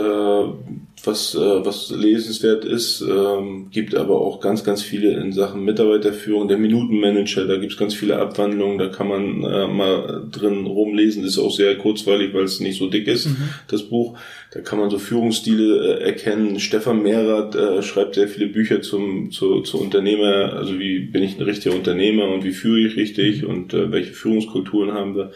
was, 1.05 1.35
äh, 1.35 1.39
was 1.39 1.91
lesenswert 1.91 2.65
ist. 2.65 3.03
Ähm, 3.03 3.69
gibt 3.71 3.95
aber 3.95 4.23
auch 4.23 4.41
ganz, 4.41 4.65
ganz 4.65 4.81
viele 4.81 5.13
in 5.21 5.33
Sachen 5.33 5.65
Mitarbeiterführung, 5.65 6.49
der 6.49 6.57
Minutenmanager, 6.57 7.47
da 7.47 7.59
gibt's 7.59 7.77
ganz 7.77 7.93
viele 7.93 8.19
Abwandlungen, 8.19 8.79
da 8.79 8.89
kann 8.89 9.07
man 9.07 9.45
äh, 9.45 9.67
mal 9.69 10.27
drin 10.33 10.65
rumlesen, 10.65 11.25
ist 11.25 11.37
auch 11.37 11.53
sehr 11.53 11.77
kurzweilig, 11.77 12.33
weil 12.33 12.45
es 12.45 12.59
nicht 12.61 12.79
so 12.79 12.89
dick 12.89 13.07
ist, 13.07 13.27
mhm. 13.27 13.51
das 13.69 13.83
Buch. 13.83 14.19
Da 14.51 14.61
kann 14.61 14.79
man 14.79 14.89
so 14.89 14.99
Führungsstile 14.99 15.99
äh, 15.99 16.05
erkennen. 16.05 16.59
Stefan 16.59 17.03
Mehrath 17.03 17.55
äh, 17.55 17.83
schreibt 17.83 18.15
sehr 18.15 18.29
viele 18.29 18.47
Bücher 18.47 18.81
zum, 18.81 19.31
zu, 19.31 19.61
zu 19.61 19.79
Unternehmer, 19.79 20.55
also 20.55 20.79
wie 20.79 21.01
bin 21.01 21.23
ich 21.23 21.37
ein 21.37 21.43
richtiger 21.43 21.75
Unternehmer 21.75 22.29
und 22.29 22.45
wie 22.45 22.53
führe 22.53 22.81
ich 22.81 22.97
richtig 22.97 23.45
und 23.45 23.75
äh, 23.75 23.93
welche 23.93 24.15
Führungskulturen 24.15 24.95
haben 24.95 25.17
wir. 25.17 25.33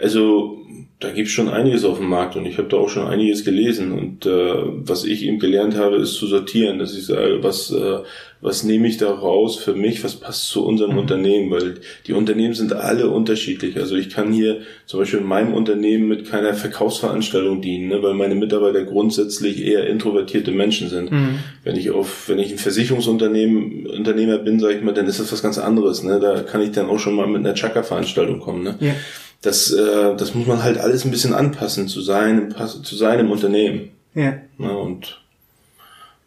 Also 0.00 0.58
da 1.00 1.10
gibt's 1.12 1.30
schon 1.30 1.48
einiges 1.48 1.84
auf 1.84 1.98
dem 1.98 2.08
Markt 2.08 2.34
und 2.34 2.44
ich 2.44 2.58
habe 2.58 2.68
da 2.68 2.76
auch 2.76 2.88
schon 2.88 3.06
einiges 3.06 3.44
gelesen. 3.44 3.92
Und 3.92 4.26
äh, 4.26 4.54
was 4.64 5.04
ich 5.04 5.24
eben 5.24 5.38
gelernt 5.38 5.76
habe, 5.76 5.96
ist 5.96 6.14
zu 6.14 6.26
sortieren, 6.26 6.80
dass 6.80 6.96
ich 6.96 7.06
sage, 7.06 7.38
was, 7.40 7.70
äh, 7.70 7.98
was 8.40 8.64
nehme 8.64 8.88
ich 8.88 8.96
da 8.96 9.12
raus 9.12 9.56
für 9.56 9.74
mich, 9.74 10.02
was 10.02 10.16
passt 10.16 10.48
zu 10.48 10.66
unserem 10.66 10.92
mhm. 10.92 10.98
Unternehmen, 10.98 11.50
weil 11.52 11.74
die 12.08 12.14
Unternehmen 12.14 12.54
sind 12.54 12.72
alle 12.72 13.10
unterschiedlich. 13.10 13.76
Also 13.76 13.94
ich 13.94 14.10
kann 14.10 14.32
hier 14.32 14.62
zum 14.86 14.98
Beispiel 14.98 15.20
in 15.20 15.26
meinem 15.26 15.54
Unternehmen 15.54 16.08
mit 16.08 16.28
keiner 16.28 16.52
Verkaufsveranstaltung 16.52 17.62
dienen, 17.62 17.88
ne, 17.88 18.02
weil 18.02 18.14
meine 18.14 18.34
Mitarbeiter 18.34 18.82
grundsätzlich 18.82 19.64
eher 19.64 19.86
introvertierte 19.86 20.50
Menschen 20.50 20.88
sind. 20.88 21.12
Mhm. 21.12 21.38
Wenn 21.62 21.76
ich 21.76 21.90
auf, 21.90 22.28
wenn 22.28 22.40
ich 22.40 22.50
ein 22.50 22.58
Versicherungsunternehmen 22.58 23.86
Unternehmer 23.86 24.38
bin, 24.38 24.58
sage 24.58 24.74
ich 24.74 24.82
mal, 24.82 24.94
dann 24.94 25.06
ist 25.06 25.20
das 25.20 25.30
was 25.30 25.42
ganz 25.42 25.58
anderes. 25.58 26.02
Ne? 26.02 26.18
Da 26.18 26.40
kann 26.40 26.60
ich 26.60 26.72
dann 26.72 26.88
auch 26.88 26.98
schon 26.98 27.14
mal 27.14 27.28
mit 27.28 27.46
einer 27.46 27.54
Chaka-Veranstaltung 27.54 28.40
kommen. 28.40 28.64
Ne? 28.64 28.74
Ja 28.80 28.94
das, 29.42 29.72
äh, 29.72 30.16
das 30.16 30.34
muss 30.34 30.46
man 30.46 30.62
halt 30.62 30.78
alles 30.78 31.04
ein 31.04 31.10
bisschen 31.10 31.34
anpassen 31.34 31.88
zu 31.88 32.00
seinem, 32.00 32.54
zu 32.56 32.96
seinem 32.96 33.30
Unternehmen. 33.30 33.90
Ja. 34.14 34.40
und 34.58 35.20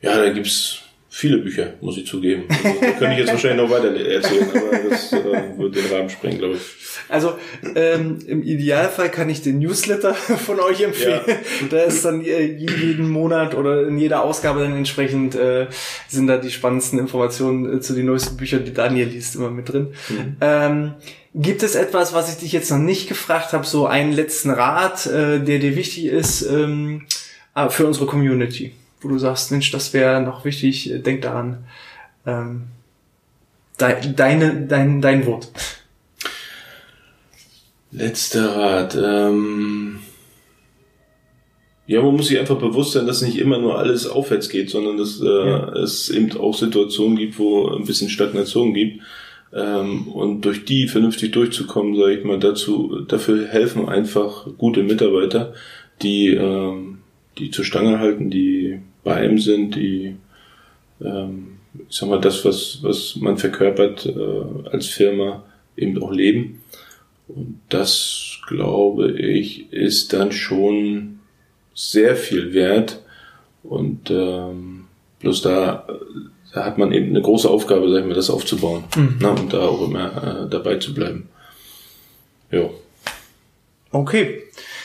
ja, 0.02 0.18
da 0.18 0.30
gibt's 0.30 0.80
viele 1.10 1.40
Bücher, 1.40 1.74
muss 1.82 1.98
ich 1.98 2.08
zugeben. 2.08 2.46
Also, 2.50 2.80
da 2.80 2.92
könnte 2.92 3.12
ich 3.14 3.20
jetzt 3.20 3.32
wahrscheinlich 3.32 3.62
noch 3.62 3.70
weiter 3.70 3.94
erzählen, 3.94 4.50
aber 4.50 4.90
das 4.90 5.12
äh, 5.12 5.58
würde 5.58 5.82
den 5.82 5.92
Rahmen 5.92 6.10
sprengen, 6.10 6.40
glaube 6.40 6.56
ich. 6.56 6.62
Also 7.10 7.34
ähm, 7.76 8.20
im 8.26 8.44
Idealfall 8.44 9.10
kann 9.10 9.30
ich 9.30 9.42
den 9.42 9.60
Newsletter 9.60 10.14
von 10.16 10.60
euch 10.62 10.82
empfehlen. 10.82 11.22
Ja. 11.28 11.36
Da 11.70 11.82
ist 11.82 12.06
dann 12.06 12.24
äh, 12.24 12.44
jeden 12.44 13.10
Monat 13.10 13.56
oder 13.56 13.88
in 13.88 13.98
jeder 13.98 14.24
Ausgabe 14.24 14.62
dann 14.62 14.76
entsprechend 14.76 15.36
äh, 15.36 15.68
sind 16.08 16.28
da 16.28 16.38
die 16.38 16.50
spannendsten 16.50 16.98
Informationen 16.98 17.78
äh, 17.78 17.82
zu 17.82 17.94
den 17.94 18.06
neuesten 18.06 18.38
Büchern, 18.38 18.64
die 18.64 18.74
Daniel 18.74 19.08
liest, 19.08 19.36
immer 19.36 19.52
mit 19.52 19.68
drin. 19.68 19.94
Mhm. 20.08 20.38
Ähm, 20.40 20.94
Gibt 21.34 21.64
es 21.64 21.76
etwas, 21.76 22.14
was 22.14 22.32
ich 22.32 22.40
dich 22.40 22.52
jetzt 22.52 22.72
noch 22.72 22.78
nicht 22.78 23.08
gefragt 23.08 23.54
habe, 23.54 23.66
so 23.66 23.86
einen 23.86 24.12
letzten 24.12 24.50
Rat, 24.50 25.06
äh, 25.06 25.40
der 25.40 25.60
dir 25.60 25.76
wichtig 25.78 26.06
ist 26.06 26.42
ähm, 26.42 27.08
ah, 27.54 27.70
für 27.70 27.88
unsere 27.88 28.06
Community, 28.06 28.74
wo 29.00 29.08
du 29.08 29.18
sagst, 29.18 29.52
Mensch, 29.52 29.72
das 29.72 29.94
wäre 29.94 30.22
noch 30.22 30.44
wichtig, 30.44 30.92
denk 31.06 31.22
daran. 31.22 31.64
Ähm, 32.26 32.64
de 33.80 34.14
deine, 34.14 34.68
dein, 34.68 35.02
dein 35.02 35.26
Wort. 35.26 35.50
Letzter 37.92 38.56
Rat. 38.56 38.96
Ähm 38.96 40.00
ja, 41.88 42.02
man 42.02 42.16
muss 42.16 42.28
sich 42.28 42.40
einfach 42.40 42.58
bewusst 42.58 42.94
sein, 42.94 43.06
dass 43.06 43.22
nicht 43.22 43.38
immer 43.38 43.58
nur 43.58 43.78
alles 43.78 44.08
aufwärts 44.08 44.48
geht, 44.48 44.70
sondern 44.70 44.98
dass 44.98 45.20
äh, 45.20 45.26
ja. 45.26 45.74
es 45.74 46.10
eben 46.10 46.32
auch 46.38 46.58
Situationen 46.58 47.18
gibt, 47.18 47.38
wo 47.38 47.68
ein 47.68 47.84
bisschen 47.84 48.10
Stagnation 48.10 48.74
gibt. 48.74 49.02
Ähm, 49.54 50.08
und 50.08 50.42
durch 50.42 50.66
die 50.66 50.88
vernünftig 50.88 51.32
durchzukommen, 51.32 51.96
sage 51.96 52.18
ich 52.18 52.24
mal, 52.24 52.40
dazu, 52.40 53.02
dafür 53.08 53.48
helfen 53.48 53.90
einfach 53.90 54.48
gute 54.58 54.84
Mitarbeiter, 54.84 55.54
die, 56.02 56.30
ähm, 56.30 57.00
die 57.38 57.52
zur 57.52 57.66
Stange 57.66 58.00
halten, 58.00 58.30
die 58.30 58.80
bei 59.04 59.16
einem 59.16 59.40
sind, 59.40 59.76
die, 59.76 60.16
ähm, 61.02 61.58
ich 61.90 61.98
sag 61.98 62.10
mal, 62.10 62.22
das, 62.22 62.46
was, 62.46 62.80
was 62.82 63.16
man 63.18 63.38
verkörpert 63.38 64.06
äh, 64.06 64.70
als 64.70 64.88
Firma, 64.88 65.44
eben 65.76 66.02
auch 66.02 66.12
leben. 66.12 66.62
Und 67.28 67.60
das, 67.70 68.40
glaube 68.48 69.12
ich, 69.12 69.72
ist 69.72 70.14
dann 70.14 70.32
schon 70.32 71.20
sehr 71.74 72.16
viel 72.16 72.54
wert. 72.54 73.02
Und 73.64 74.10
ähm, 74.10 74.86
bloß 75.20 75.42
da 75.42 75.88
da 76.54 76.66
hat 76.66 76.78
man 76.78 76.92
eben 76.92 77.10
eine 77.10 77.22
große 77.22 77.50
Aufgabe, 77.50 77.90
sag 77.90 78.02
ich 78.02 78.06
mal, 78.06 78.14
das 78.14 78.30
aufzubauen 78.30 78.84
mhm. 78.96 79.18
ne, 79.20 79.32
und 79.32 79.54
da 79.54 79.62
auch 79.62 79.82
immer 79.88 80.46
äh, 80.46 80.50
dabei 80.50 80.78
zu 80.78 80.94
bleiben. 80.94 81.30
Ja. 82.52 82.70
Okay. 83.92 84.44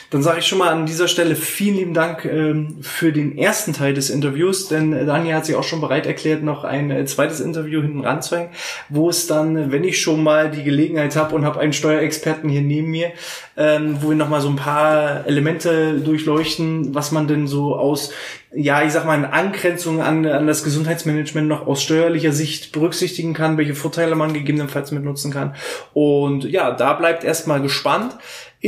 Dann 0.09 0.23
sage 0.23 0.39
ich 0.39 0.45
schon 0.45 0.59
mal 0.59 0.69
an 0.69 0.85
dieser 0.85 1.09
Stelle 1.09 1.35
vielen 1.35 1.75
lieben 1.75 1.93
Dank 1.93 2.23
ähm, 2.23 2.77
für 2.81 3.11
den 3.11 3.37
ersten 3.37 3.73
Teil 3.73 3.93
des 3.93 4.09
Interviews, 4.09 4.69
denn 4.69 4.91
Daniel 5.05 5.35
hat 5.35 5.45
sich 5.45 5.55
auch 5.55 5.65
schon 5.65 5.81
bereit 5.81 6.05
erklärt, 6.05 6.43
noch 6.43 6.63
ein 6.63 6.91
äh, 6.91 7.05
zweites 7.05 7.41
Interview 7.41 7.81
hinten 7.81 8.01
ranzuhängen, 8.01 8.51
wo 8.87 9.09
es 9.09 9.27
dann, 9.27 9.69
wenn 9.71 9.83
ich 9.83 10.01
schon 10.01 10.23
mal 10.23 10.49
die 10.49 10.63
Gelegenheit 10.63 11.17
habe 11.17 11.35
und 11.35 11.43
habe 11.43 11.59
einen 11.59 11.73
Steuerexperten 11.73 12.49
hier 12.49 12.61
neben 12.61 12.89
mir, 12.89 13.11
ähm, 13.57 13.97
wo 14.01 14.09
wir 14.09 14.15
nochmal 14.15 14.39
so 14.39 14.47
ein 14.47 14.55
paar 14.55 15.27
Elemente 15.27 15.99
durchleuchten, 15.99 16.95
was 16.95 17.11
man 17.11 17.27
denn 17.27 17.47
so 17.47 17.75
aus 17.75 18.13
ja, 18.53 18.81
ich 18.81 18.93
sag 18.93 19.05
mal, 19.05 19.17
in 19.17 19.25
Angrenzung 19.25 20.01
an, 20.01 20.25
an 20.25 20.47
das 20.47 20.63
Gesundheitsmanagement 20.63 21.47
noch 21.47 21.67
aus 21.67 21.83
steuerlicher 21.83 22.31
Sicht 22.31 22.71
berücksichtigen 22.71 23.33
kann, 23.33 23.57
welche 23.57 23.75
Vorteile 23.75 24.15
man 24.15 24.33
gegebenenfalls 24.33 24.91
mit 24.91 25.03
nutzen 25.03 25.31
kann. 25.31 25.53
Und 25.93 26.45
ja, 26.45 26.71
da 26.71 26.93
bleibt 26.93 27.23
erstmal 27.23 27.61
gespannt. 27.61 28.15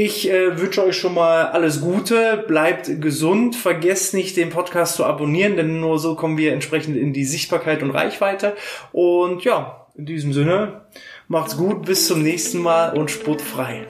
Ich 0.01 0.29
äh, 0.29 0.57
wünsche 0.57 0.81
euch 0.81 0.95
schon 0.95 1.13
mal 1.13 1.47
alles 1.47 1.81
Gute, 1.81 2.45
bleibt 2.47 3.01
gesund, 3.01 3.57
vergesst 3.57 4.13
nicht 4.13 4.37
den 4.37 4.49
Podcast 4.49 4.95
zu 4.95 5.03
abonnieren, 5.03 5.57
denn 5.57 5.81
nur 5.81 5.99
so 5.99 6.15
kommen 6.15 6.37
wir 6.37 6.53
entsprechend 6.53 6.95
in 6.95 7.11
die 7.11 7.25
Sichtbarkeit 7.25 7.83
und 7.83 7.91
Reichweite. 7.91 8.55
Und 8.93 9.43
ja, 9.43 9.87
in 9.95 10.05
diesem 10.05 10.31
Sinne, 10.31 10.85
macht's 11.27 11.57
gut, 11.57 11.85
bis 11.85 12.07
zum 12.07 12.23
nächsten 12.23 12.59
Mal 12.59 12.97
und 12.97 13.11
sportfrei. 13.11 13.87